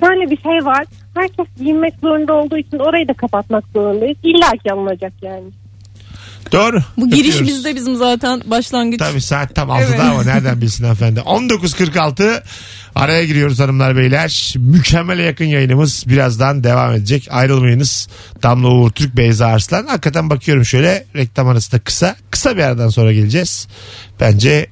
şöyle 0.00 0.30
bir 0.30 0.36
şey 0.42 0.64
var. 0.64 0.84
Herkes 1.16 1.46
giyinmek 1.58 1.94
zorunda 2.02 2.32
olduğu 2.32 2.56
için 2.58 2.78
orayı 2.78 3.08
da 3.08 3.12
kapatmak 3.14 3.64
zorundayız. 3.74 4.16
İlla 4.22 4.50
ki 4.50 4.72
alınacak 4.72 5.12
yani. 5.22 5.44
Doğru. 6.52 6.78
Bu 6.96 7.10
giriş 7.10 7.34
Öpüyoruz. 7.34 7.48
bizde 7.48 7.74
bizim 7.74 7.96
zaten 7.96 8.42
başlangıç. 8.46 8.98
Tabii 8.98 9.20
saat 9.20 9.54
tam 9.54 9.68
6'da 9.68 9.84
Evet. 9.88 10.00
ama 10.00 10.24
nereden 10.24 10.60
bilsin 10.60 10.84
hanımefendi. 10.84 11.20
19.46 11.20 12.42
araya 12.94 13.24
giriyoruz 13.24 13.60
hanımlar 13.60 13.96
beyler. 13.96 14.54
Mükemmele 14.58 15.22
yakın 15.22 15.44
yayınımız 15.44 16.04
birazdan 16.08 16.64
devam 16.64 16.92
edecek. 16.94 17.28
Ayrılmayınız. 17.30 18.08
Damla 18.42 18.68
Uğur 18.68 18.90
Türk, 18.90 19.16
Beyza 19.16 19.46
Arslan. 19.46 19.86
Hakikaten 19.86 20.30
bakıyorum 20.30 20.64
şöyle 20.64 21.06
reklam 21.16 21.48
arası 21.48 21.72
da 21.72 21.78
kısa. 21.78 22.16
Kısa 22.30 22.56
bir 22.56 22.62
aradan 22.62 22.88
sonra 22.88 23.12
geleceğiz. 23.12 23.68
Bence 24.20 24.66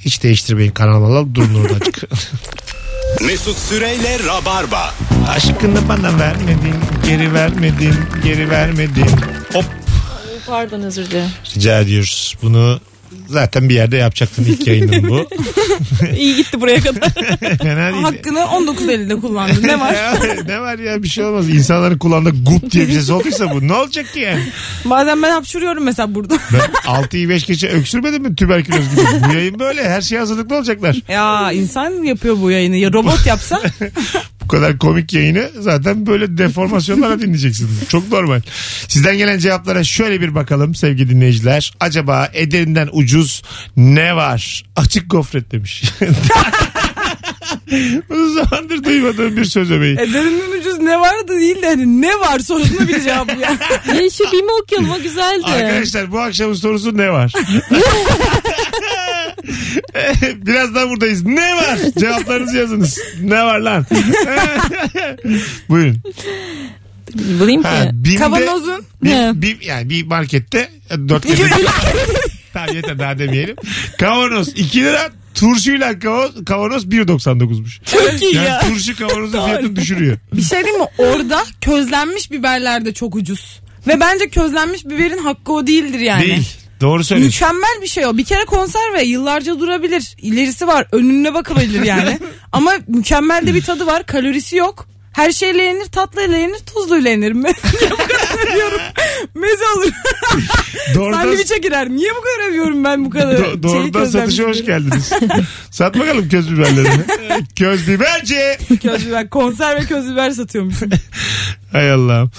hiç 0.00 0.22
değiştirmeyin 0.22 0.70
kanalı 0.72 1.34
durun 1.34 1.54
orada 1.54 1.74
açık. 1.74 2.02
Mesut 3.26 3.58
Süreyle 3.58 4.18
Rabarba. 4.26 4.94
Aşkını 5.28 5.88
bana 5.88 6.18
vermedin, 6.18 6.74
geri 7.06 7.34
vermedin, 7.34 7.94
geri 8.24 8.50
vermedin. 8.50 9.06
Hop 9.52 9.64
Pardon 10.46 10.80
özür 10.80 11.06
dilerim. 11.10 11.30
rica 11.56 11.80
ediyoruz. 11.80 12.34
Bunu 12.42 12.80
zaten 13.28 13.68
bir 13.68 13.74
yerde 13.74 13.96
yapacaktın 13.96 14.44
ilk 14.44 14.66
yayının 14.66 15.08
bu. 15.10 15.28
İyi 16.16 16.36
gitti 16.36 16.60
buraya 16.60 16.80
kadar. 16.80 17.00
Fena 17.62 17.92
değil. 17.92 18.02
Hakkını 18.02 18.38
19.50'de 18.38 19.20
kullandın. 19.20 19.62
Ne 19.62 19.80
var? 19.80 19.94
Ya, 20.04 20.14
ne 20.46 20.60
var 20.60 20.78
ya 20.78 21.02
bir 21.02 21.08
şey 21.08 21.24
olmaz. 21.24 21.48
İnsanların 21.48 21.98
kullandığı 21.98 22.44
gup 22.44 22.70
diye 22.70 22.88
bir 22.88 22.92
ses 22.92 23.10
olduysa 23.10 23.50
bu 23.50 23.68
ne 23.68 23.72
olacak 23.72 24.12
ki 24.12 24.20
yani? 24.20 24.42
Bazen 24.84 25.22
ben 25.22 25.30
hapşuruyorum 25.30 25.84
mesela 25.84 26.14
burada. 26.14 26.36
Ben 26.52 26.60
6'yı 26.92 27.28
5 27.28 27.46
geçe 27.46 27.68
öksürmedim 27.68 28.22
mi 28.22 28.36
tüberküloz 28.36 28.90
gibi? 28.90 29.00
Bu 29.28 29.32
yayın 29.34 29.58
böyle 29.58 29.88
her 29.88 30.00
şey 30.00 30.18
hazırlıklı 30.18 30.56
olacaklar. 30.56 30.96
Ya 31.08 31.52
insan 31.52 31.90
yapıyor 32.02 32.36
bu 32.42 32.50
yayını. 32.50 32.76
Ya 32.76 32.92
robot 32.92 33.26
yapsa 33.26 33.60
Bu 34.44 34.48
kadar 34.48 34.78
komik 34.78 35.12
yayını 35.12 35.50
zaten 35.60 36.06
böyle 36.06 36.38
deformasyonlara 36.38 37.20
dinleyeceksin. 37.20 37.68
Çok 37.88 38.12
normal. 38.12 38.40
Sizden 38.88 39.18
gelen 39.18 39.38
cevaplara 39.38 39.84
şöyle 39.84 40.20
bir 40.20 40.34
bakalım 40.34 40.74
sevgili 40.74 41.10
dinleyiciler. 41.10 41.72
Acaba 41.80 42.28
ederinden 42.32 42.88
ucuz 42.92 43.42
ne 43.76 44.16
var? 44.16 44.64
Açık 44.76 45.10
gofret 45.10 45.52
demiş. 45.52 45.82
Uzun 48.10 48.34
zamandır 48.34 48.84
duymadığım 48.84 49.36
bir 49.36 49.44
söz 49.44 49.70
öbeği. 49.70 49.94
Ederinin 49.94 50.60
ucuz 50.60 50.78
ne 50.78 51.00
vardı 51.00 51.40
değil 51.40 51.62
de 51.62 51.66
hani 51.66 52.02
ne 52.02 52.20
var 52.20 52.38
sorusuna 52.38 52.88
bir 52.88 53.02
cevap 53.02 53.28
ya. 53.28 53.50
ya 53.94 54.10
şu 54.10 54.32
bimi 54.32 54.52
okuyalım 54.62 54.90
o 54.90 55.02
güzeldi. 55.02 55.46
Arkadaşlar 55.46 56.12
bu 56.12 56.20
akşamın 56.20 56.54
sorusu 56.54 56.96
ne 56.96 57.10
var? 57.10 57.32
Birazdan 60.36 60.90
buradayız. 60.90 61.22
Ne 61.24 61.56
var? 61.56 61.78
Cevaplarınızı 61.98 62.56
yazınız. 62.56 62.98
Ne 63.20 63.42
var 63.44 63.58
lan? 63.60 63.86
Buyurun. 65.68 65.96
Bulayım 67.14 67.62
ki. 67.62 67.68
Ha, 67.68 67.90
BİM'de- 67.92 68.16
Kavanozun. 68.18 68.84
Ne? 69.02 69.32
Bir, 69.34 69.60
bir, 69.60 69.66
yani 69.66 69.90
bir 69.90 70.06
markette 70.06 70.68
dört 71.08 71.26
kere. 71.36 71.50
tamam 72.52 72.74
yeter 72.74 72.98
daha 72.98 73.18
demeyelim. 73.18 73.56
Kavanoz 73.98 74.48
2 74.48 74.80
lira. 74.84 75.10
Turşuyla 75.34 75.98
kavanoz, 75.98 76.44
kavanoz 76.44 76.86
1.99'muş. 76.86 77.84
Çok 77.92 78.22
iyi 78.22 78.34
Yani 78.34 78.48
ya. 78.48 78.60
turşu 78.60 78.96
kavanozun 78.98 79.44
fiyatını 79.44 79.76
düşürüyor. 79.76 80.18
Bir 80.32 80.42
şey 80.42 80.64
diyeyim 80.64 80.80
mi? 80.82 80.88
Orada 80.98 81.42
közlenmiş 81.60 82.30
biberler 82.30 82.84
de 82.84 82.94
çok 82.94 83.14
ucuz. 83.16 83.60
Ve 83.86 84.00
bence 84.00 84.28
közlenmiş 84.28 84.84
biberin 84.86 85.18
hakkı 85.18 85.52
o 85.52 85.66
değildir 85.66 85.98
yani. 85.98 86.22
Değil. 86.22 86.56
Doğru 86.84 87.04
söylüyorsun. 87.04 87.46
Mükemmel 87.46 87.82
bir 87.82 87.86
şey 87.86 88.06
o. 88.06 88.16
Bir 88.16 88.24
kere 88.24 88.44
konserve 88.44 89.02
yıllarca 89.02 89.60
durabilir. 89.60 90.16
İlerisi 90.18 90.66
var. 90.66 90.86
Önüne 90.92 91.34
bakabilir 91.34 91.82
yani. 91.82 92.18
Ama 92.52 92.72
mükemmel 92.88 93.46
de 93.46 93.54
bir 93.54 93.62
tadı 93.62 93.86
var. 93.86 94.06
Kalorisi 94.06 94.56
yok. 94.56 94.86
Her 95.12 95.32
şeyle 95.32 95.62
yenir, 95.62 95.84
tatlıyla 95.84 96.36
yenir, 96.36 96.58
tuzluyla 96.58 97.10
yenir 97.10 97.32
mi? 97.32 97.42
Niye 97.80 97.90
bu 97.90 97.96
kadar 97.96 98.52
övüyorum? 98.52 98.80
Meze 99.34 99.64
olur. 99.76 99.90
Doğrudan, 100.94 101.22
Sandviçe 101.22 101.58
girer. 101.58 101.88
Niye 101.90 102.10
bu 102.10 102.20
kadar 102.20 102.50
övüyorum 102.50 102.84
ben 102.84 103.04
bu 103.04 103.10
kadar? 103.10 103.34
do- 103.34 103.62
doğrudan 103.62 104.04
satışa 104.04 104.44
hoş 104.44 104.64
geldiniz. 104.64 105.12
Sat 105.70 105.98
bakalım 105.98 106.28
köz 106.28 106.52
biberlerini. 106.52 107.04
köz 107.56 107.88
biberci. 107.88 108.58
Köz 108.82 109.06
biber. 109.06 109.30
Konserve 109.30 109.80
köz 109.80 110.10
biber 110.12 110.30
satıyormuş. 110.30 110.76
Hay 111.72 111.90
Allah'ım. 111.90 112.30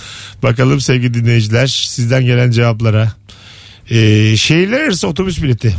Bakalım 0.44 0.82
sevgili 0.82 1.14
dinleyiciler 1.14 1.68
sizden 1.68 2.26
gelen 2.26 2.52
cevaplara. 2.52 3.12
Ee, 3.90 4.38
şehirler 4.38 4.80
arası 4.82 5.08
otobüs 5.08 5.44
bileti. 5.44 5.76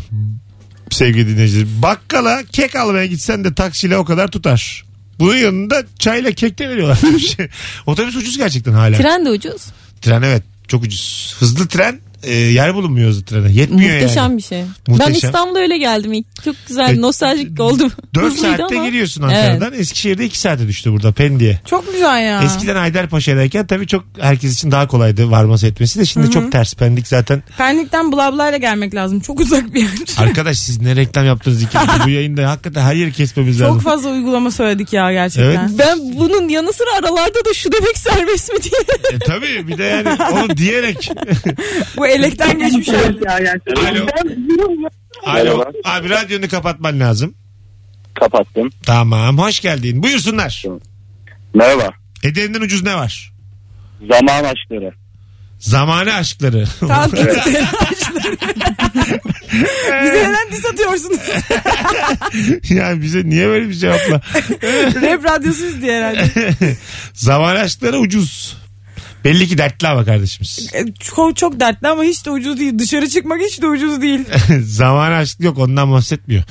Sevgili 0.90 1.29
dinleyiciler. 1.29 1.66
Bakkala 1.83 2.42
kek 2.53 2.77
almaya 2.77 3.07
gitsen 3.07 3.45
de 3.45 3.55
taksiyle 3.55 3.97
o 3.97 4.05
kadar 4.05 4.29
tutar. 4.31 4.85
Bunun 5.19 5.37
yanında 5.37 5.85
çayla 5.99 6.33
kek 6.33 6.59
de 6.59 6.69
veriyorlar. 6.69 6.99
Otobüs 7.87 8.16
ucuz 8.16 8.37
gerçekten 8.38 8.73
hala. 8.73 8.97
Tren, 8.97 9.03
Tren 9.03 9.27
de 9.27 9.31
ucuz. 9.31 9.62
evet 10.07 10.42
çok 10.69 10.83
ucuz. 10.83 11.37
Hızlı 11.38 11.69
tren 11.69 12.01
e, 12.26 12.34
yer 12.34 12.74
bulunmuyor 12.74 13.08
hızlı 13.08 13.24
trene. 13.24 13.52
Yetmiyor 13.52 13.92
Muhteşem 13.94 14.22
yani. 14.22 14.36
bir 14.36 14.42
şey. 14.42 14.62
Muhteşem. 14.88 15.12
Ben 15.14 15.18
İstanbul'a 15.26 15.58
öyle 15.58 15.78
geldim 15.78 16.12
ilk. 16.12 16.26
Çok 16.44 16.54
güzel, 16.68 16.86
Evet. 16.88 16.98
nostaljik 16.98 17.60
oldum. 17.60 17.92
4 18.14 18.24
Hızlıydı 18.24 18.56
saatte 18.58 18.76
ama. 18.76 18.86
geliyorsun 18.86 19.22
Ankara'dan. 19.22 19.72
Eskişehir'de 19.74 20.24
2 20.24 20.40
saate 20.40 20.68
düştü 20.68 20.92
burada 20.92 21.12
Pendik'e. 21.12 21.60
Çok 21.66 21.92
güzel 21.92 22.22
ya. 22.24 22.42
Eskiden 22.42 22.76
Haydarpaşa'dayken 22.76 23.66
tabii 23.66 23.86
çok 23.86 24.04
herkes 24.20 24.54
için 24.54 24.70
daha 24.70 24.86
kolaydı 24.86 25.30
varması 25.30 25.66
etmesi 25.66 25.98
de 26.00 26.04
şimdi 26.04 26.30
çok 26.30 26.52
ters. 26.52 26.74
Pendik 26.74 27.08
zaten 27.08 27.42
Pendik'ten 27.58 28.12
Blabla 28.12 28.56
gelmek 28.56 28.94
lazım. 28.94 29.20
Çok 29.20 29.40
uzak 29.40 29.74
bir 29.74 29.80
yer. 29.82 29.90
Arkadaş 30.18 30.58
siz 30.58 30.80
ne 30.80 30.96
reklam 30.96 31.26
yaptınız 31.26 31.62
ikiniz 31.62 31.86
bu 32.04 32.08
yayında 32.10 32.50
hakikaten 32.50 32.82
her 32.82 32.94
yeri 32.94 33.12
kesmemiz 33.12 33.60
lazım. 33.60 33.74
Çok 33.74 33.82
fazla 33.82 34.10
uygulama 34.10 34.50
söyledik 34.50 34.92
ya 34.92 35.12
gerçekten. 35.12 35.50
Evet. 35.68 35.70
Ben 35.78 35.98
bunun 36.18 36.48
yanı 36.48 36.72
sıra 36.72 36.88
aralarda 36.98 37.44
da 37.44 37.54
şu 37.54 37.72
demek 37.72 37.98
serbest 37.98 38.52
mi 38.52 38.62
diye. 38.62 38.80
E, 39.12 39.18
tabii 39.18 39.68
bir 39.68 39.78
de 39.78 39.84
yani 39.84 40.08
onu 40.32 40.56
diyerek. 40.56 41.10
Bu 41.96 42.06
elekten 42.16 42.59
geçmiş. 42.59 42.88
hali. 42.88 43.50
Alo. 43.50 44.07
Alo. 45.26 45.44
Merhaba. 45.44 45.70
Abi 45.85 46.11
radyonu 46.11 46.48
kapatman 46.48 47.00
lazım. 47.00 47.35
Kapattım. 48.14 48.70
Tamam 48.87 49.38
hoş 49.38 49.61
geldin. 49.61 50.02
Buyursunlar. 50.02 50.64
Merhaba. 51.55 51.88
Ederinden 52.22 52.61
ucuz 52.61 52.83
ne 52.83 52.94
var? 52.94 53.33
Zaman 54.09 54.44
aşkları. 54.44 54.92
Zamane 55.59 56.12
aşkları. 56.12 56.64
Tamam. 56.81 57.11
Bize 60.02 60.29
neden 60.29 60.52
dis 60.52 60.64
atıyorsunuz? 60.64 61.20
yani 62.70 63.02
bize 63.02 63.24
niye 63.24 63.48
böyle 63.48 63.68
bir 63.68 63.74
cevapla? 63.74 64.20
Rap 65.02 65.24
radyosuyuz 65.24 65.83
diye 65.83 65.98
herhalde. 65.98 66.31
Zamane 67.14 67.59
aşkları 67.59 67.98
ucuz. 67.98 68.57
Belli 69.26 69.48
ki 69.48 69.58
dertli 69.58 69.88
ama 69.88 70.04
kardeşimiz. 70.04 70.70
E, 70.74 70.84
Çok, 71.00 71.36
çok 71.36 71.60
dertli 71.60 71.88
ama 71.88 72.02
hiç 72.02 72.26
de 72.26 72.30
ucuz 72.30 72.58
değil. 72.60 72.78
Dışarı 72.78 73.08
çıkmak 73.08 73.40
hiç 73.40 73.62
de 73.62 73.66
ucuz 73.66 74.02
değil. 74.02 74.20
Zamane 74.64 75.14
aşk 75.14 75.40
yok 75.40 75.58
ondan 75.58 75.92
bahsetmiyor. 75.92 76.42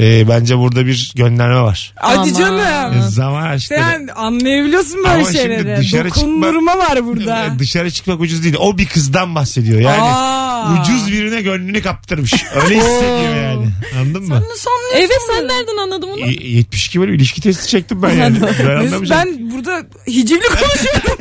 Ee, 0.00 0.28
bence 0.28 0.58
burada 0.58 0.86
bir 0.86 1.12
gönderme 1.16 1.60
var. 1.60 1.92
Hadi 1.96 2.34
canım. 2.34 3.02
Zaman 3.08 3.42
aşkları. 3.42 3.80
Sen 3.80 4.08
anlayabiliyorsun 4.16 4.96
böyle 4.98 5.08
Ama 5.08 5.24
şimdi 5.24 5.36
şeyleri. 5.38 5.76
dışarı 5.76 6.08
Dokundurma 6.10 6.78
var 6.78 7.06
burada. 7.06 7.46
Ee, 7.46 7.58
Dışarı 7.58 7.90
çıkmak 7.90 8.20
ucuz 8.20 8.44
değil. 8.44 8.54
O 8.58 8.78
bir 8.78 8.86
kızdan 8.86 9.34
bahsediyor. 9.34 9.80
Yani 9.80 10.02
Aa. 10.02 10.82
ucuz 10.82 11.12
birine 11.12 11.42
gönlünü 11.42 11.82
kaptırmış. 11.82 12.32
Öyle 12.64 12.76
hissediyor 12.76 13.36
yani. 13.36 13.68
Anladın 14.00 14.22
mı? 14.28 14.34
Anlıyorsun? 14.34 14.70
Evet 14.96 15.10
sen 15.36 15.48
nereden 15.48 15.76
anladın 15.82 16.08
bunu? 16.12 16.20
Y- 16.30 16.50
72 16.56 17.00
böyle 17.00 17.14
ilişki 17.14 17.40
testi 17.40 17.68
çektim 17.68 18.02
ben 18.02 18.12
yani. 18.12 18.36
ben 18.68 19.10
ben 19.10 19.50
burada 19.50 19.82
hicivli 20.06 20.40
konuşuyorum. 20.48 21.18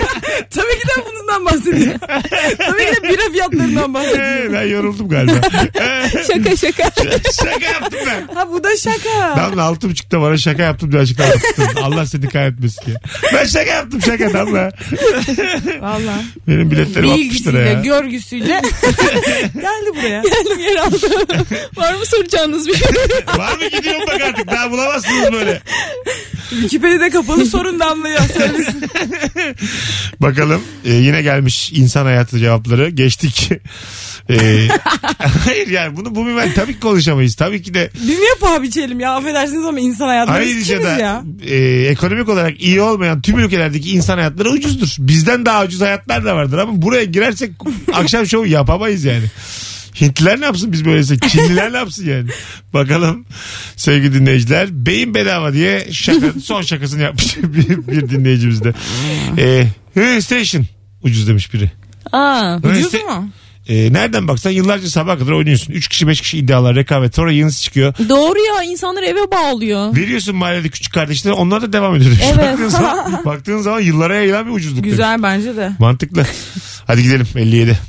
Bundan 1.32 1.46
bahsediyor. 1.46 2.00
Tabii 2.58 2.86
ki 2.86 3.04
de 3.04 3.10
bira 3.10 3.32
fiyatlarından 3.32 3.94
bahsediyor. 3.94 4.26
Ee, 4.26 4.54
ben 4.54 4.62
yoruldum 4.68 5.10
galiba. 5.10 5.34
Şaka 6.28 6.56
şaka. 6.56 6.92
şaka 7.44 7.66
yaptım 7.66 8.00
ben. 8.08 8.36
Ha 8.36 8.50
bu 8.52 8.64
da 8.64 8.78
şaka. 8.78 9.38
Damla 9.38 9.64
altı 9.64 9.90
buçukta 9.90 10.22
bana 10.22 10.38
şaka 10.38 10.64
yaptım 10.64 10.92
diye 10.92 11.02
açıklama 11.02 11.30
yaptım. 11.30 11.66
Allah 11.84 12.06
seni 12.06 12.30
kahretmesin 12.30 12.86
diye. 12.86 12.96
Ben 13.34 13.46
şaka 13.46 13.72
yaptım 13.72 14.02
şaka 14.02 14.34
Damla. 14.34 14.72
Valla. 15.80 16.24
Benim 16.48 16.72
biletlerim 16.72 17.10
60 17.10 17.48
lira 17.48 17.60
ya. 17.60 17.74
görgüsüyle 17.82 18.46
geldi 19.56 19.90
buraya. 19.96 20.22
Geldim 20.22 20.60
yer 20.60 20.76
aldım. 20.76 21.46
Var 21.76 21.94
mı 21.94 22.06
soracağınız 22.06 22.68
bir 22.68 22.76
şey? 22.76 22.88
Var 23.38 23.54
mı 23.58 23.68
gidiyorum 23.68 24.02
bak 24.08 24.22
artık 24.22 24.48
daha 24.52 24.72
bulamazsınız 24.72 25.32
böyle. 25.32 25.62
Wikipedia'da 26.50 27.10
kapalı 27.10 27.46
sorun 27.46 27.80
damlıyor. 27.80 28.20
Söylesin. 28.38 28.84
Bakalım 30.20 30.62
e, 30.86 30.94
yine 30.94 31.21
gelmiş 31.22 31.72
insan 31.74 32.06
hayatı 32.06 32.40
cevapları. 32.40 32.90
Geçtik. 32.90 33.52
E, 34.30 34.68
hayır 35.46 35.68
yani 35.68 35.98
bunu 35.98 36.16
bu 36.16 36.26
ben 36.38 36.54
tabii 36.54 36.74
ki 36.74 36.80
konuşamayız. 36.80 37.36
Tabii 37.36 37.62
ki 37.62 37.74
de 37.74 37.90
Biz 37.94 38.20
niye 38.20 38.36
paha 38.42 38.64
biçelim 38.64 39.00
ya 39.00 39.16
affedersiniz 39.16 39.66
ama 39.66 39.80
insan 39.80 40.08
hayatında 40.08 40.42
biz 40.42 40.48
ayrıca 40.56 40.84
da 40.84 40.90
ya? 40.90 41.24
e, 41.48 41.56
ekonomik 41.88 42.30
olarak 42.30 42.62
iyi 42.62 42.82
olmayan 42.82 43.22
tüm 43.22 43.40
ülkelerdeki 43.40 43.92
insan 43.92 44.18
hayatları 44.18 44.50
ucuzdur. 44.50 44.96
Bizden 45.00 45.46
daha 45.46 45.64
ucuz 45.64 45.82
hayatlar 45.82 46.26
da 46.26 46.36
vardır 46.36 46.58
ama 46.58 46.82
buraya 46.82 47.04
girersek 47.04 47.52
akşam 47.94 48.28
şovu 48.28 48.46
yapamayız 48.46 49.04
yani. 49.04 49.26
Hintliler 50.02 50.42
ne 50.42 50.46
yapsın 50.46 50.72
biz 50.72 50.86
böylese? 50.86 51.20
Çinliler 51.20 51.74
ne 51.74 51.78
yapsın 51.78 52.10
yani? 52.10 52.30
Bakalım 52.74 53.26
sevgili 53.76 54.14
dinleyiciler. 54.14 54.68
Beyin 54.72 55.14
bedava 55.14 55.54
diye 55.54 55.88
şaka, 55.92 56.28
son 56.44 56.62
şakasını 56.62 57.02
yapmış 57.02 57.38
bir, 57.38 57.88
bir 57.88 58.10
dinleyicimiz 58.10 58.64
de. 58.64 58.74
Ee, 59.38 60.22
station 60.22 60.66
ucuz 61.04 61.28
demiş 61.28 61.54
biri. 61.54 61.72
Aa. 62.12 62.58
Ucuz 62.58 62.94
sta- 62.94 63.04
mu? 63.20 63.30
Ee, 63.68 63.94
nereden 63.94 64.28
baksan 64.28 64.52
yıllarca 64.52 64.88
sabah 64.90 65.20
kadar 65.20 65.32
oynuyorsun. 65.32 65.74
3 65.74 65.88
kişi 65.88 66.08
5 66.08 66.22
kişi 66.22 66.38
iddialar 66.38 66.76
rekabet. 66.76 67.16
Sonra 67.16 67.32
yenisi 67.32 67.62
çıkıyor. 67.62 67.94
Doğru 68.10 68.40
ya 68.40 68.64
insanlar 68.64 69.04
eve 69.04 69.32
bağlıyor. 69.32 69.96
Veriyorsun 69.96 70.36
mahallede 70.36 70.70
küçük 70.70 70.94
kardeşlere 70.94 71.34
onlar 71.34 71.62
da 71.62 71.74
devam 71.74 71.96
ediyor. 71.96 72.12
Evet. 72.24 72.38
baktığın, 72.52 72.68
zaman, 72.70 73.22
baktığın 73.26 73.58
zaman 73.62 73.80
yıllara 73.82 74.16
yayılan 74.16 74.46
bir 74.46 74.52
ucuzluk. 74.52 74.78
demiş. 74.78 74.90
Güzel 74.90 75.24
bence 75.24 75.56
de. 75.56 75.72
Mantıklı. 75.80 76.26
Hadi 76.88 77.04
gidelim 77.04 77.28
57. 77.36 77.80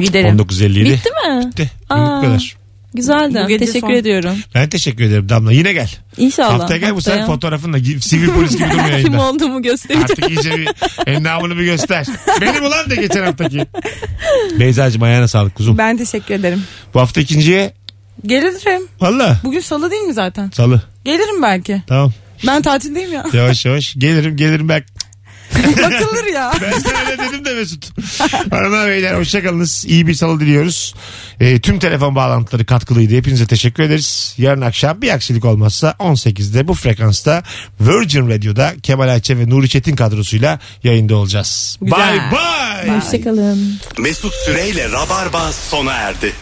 Gidelim. 0.00 0.36
19.57. 0.36 0.84
Bitti 0.84 1.10
mi? 1.10 1.46
Bitti. 1.46 1.70
Aa. 1.90 2.16
Bu 2.16 2.20
kadar. 2.26 2.56
Güzeldi. 2.94 3.40
Bu 3.44 3.48
gece 3.48 3.66
Teşekkür 3.66 3.86
son. 3.86 3.94
ediyorum. 3.94 4.34
Ben 4.54 4.68
teşekkür 4.68 5.04
ederim 5.04 5.28
Damla. 5.28 5.52
Yine 5.52 5.72
gel. 5.72 5.90
İnşallah. 6.16 6.60
Haftaya 6.60 6.80
gel 6.80 6.94
bu 6.94 7.02
sefer 7.02 7.26
fotoğrafınla 7.26 7.78
sivil 8.00 8.28
polis 8.28 8.52
gibi 8.56 8.60
durma 8.70 8.82
Kim 8.82 8.92
yayında. 8.92 9.22
olduğumu 9.22 9.62
göstereceğim. 9.62 10.02
Artık 10.10 10.30
iyice 10.30 10.50
bir 10.58 10.68
endamını 11.06 11.58
bir 11.58 11.64
göster. 11.64 12.06
Benim 12.40 12.64
ulan 12.64 12.90
de 12.90 12.96
geçen 12.96 13.24
haftaki. 13.24 13.66
Beyza'cığım 14.60 15.02
ayağına 15.02 15.28
sağlık 15.28 15.54
kuzum. 15.54 15.78
Ben 15.78 15.96
teşekkür 15.96 16.34
ederim. 16.34 16.62
Bu 16.94 17.00
hafta 17.00 17.20
ikinciye 17.20 17.74
Gelirim. 18.26 18.82
valla 19.00 19.40
Bugün 19.44 19.60
salı 19.60 19.90
değil 19.90 20.02
mi 20.02 20.14
zaten? 20.14 20.50
salı. 20.54 20.82
Gelirim 21.04 21.42
belki. 21.42 21.82
Tamam. 21.86 22.12
Ben 22.46 22.62
tatildeyim 22.62 23.12
ya. 23.12 23.24
Yavaş 23.32 23.64
yavaş 23.66 23.94
gelirim 23.98 24.36
gelirim 24.36 24.68
bak. 24.68 24.84
Bakılır 25.82 26.24
ya. 26.24 26.52
Ben 26.62 26.78
sana 26.78 26.98
öyle 26.98 27.18
dedim 27.18 27.44
de 27.44 27.54
Mesut. 27.54 27.90
Hanımlar 28.50 28.88
beyler 28.88 29.14
hoşçakalınız. 29.14 29.84
İyi 29.88 30.06
bir 30.06 30.14
salı 30.14 30.40
diliyoruz. 30.40 30.94
Ee, 31.40 31.60
tüm 31.60 31.78
telefon 31.78 32.14
bağlantıları 32.14 32.66
katkılıydı. 32.66 33.14
Hepinize 33.16 33.46
teşekkür 33.46 33.82
ederiz. 33.82 34.34
Yarın 34.38 34.60
akşam 34.60 35.02
bir 35.02 35.10
aksilik 35.10 35.44
olmazsa 35.44 35.94
18'de 35.98 36.68
bu 36.68 36.74
frekansta 36.74 37.42
Virgin 37.80 38.28
Radio'da 38.30 38.74
Kemal 38.82 39.08
Ayçe 39.08 39.38
ve 39.38 39.48
Nuri 39.48 39.68
Çetin 39.68 39.96
kadrosuyla 39.96 40.58
yayında 40.84 41.16
olacağız. 41.16 41.78
Güzel. 41.82 41.98
Bye 41.98 42.20
bye. 42.30 42.96
Hoşçakalın. 42.96 43.78
Mesut 43.98 44.34
Süreyle 44.34 44.90
Rabarba 44.92 45.52
sona 45.52 45.92
erdi. 45.92 46.32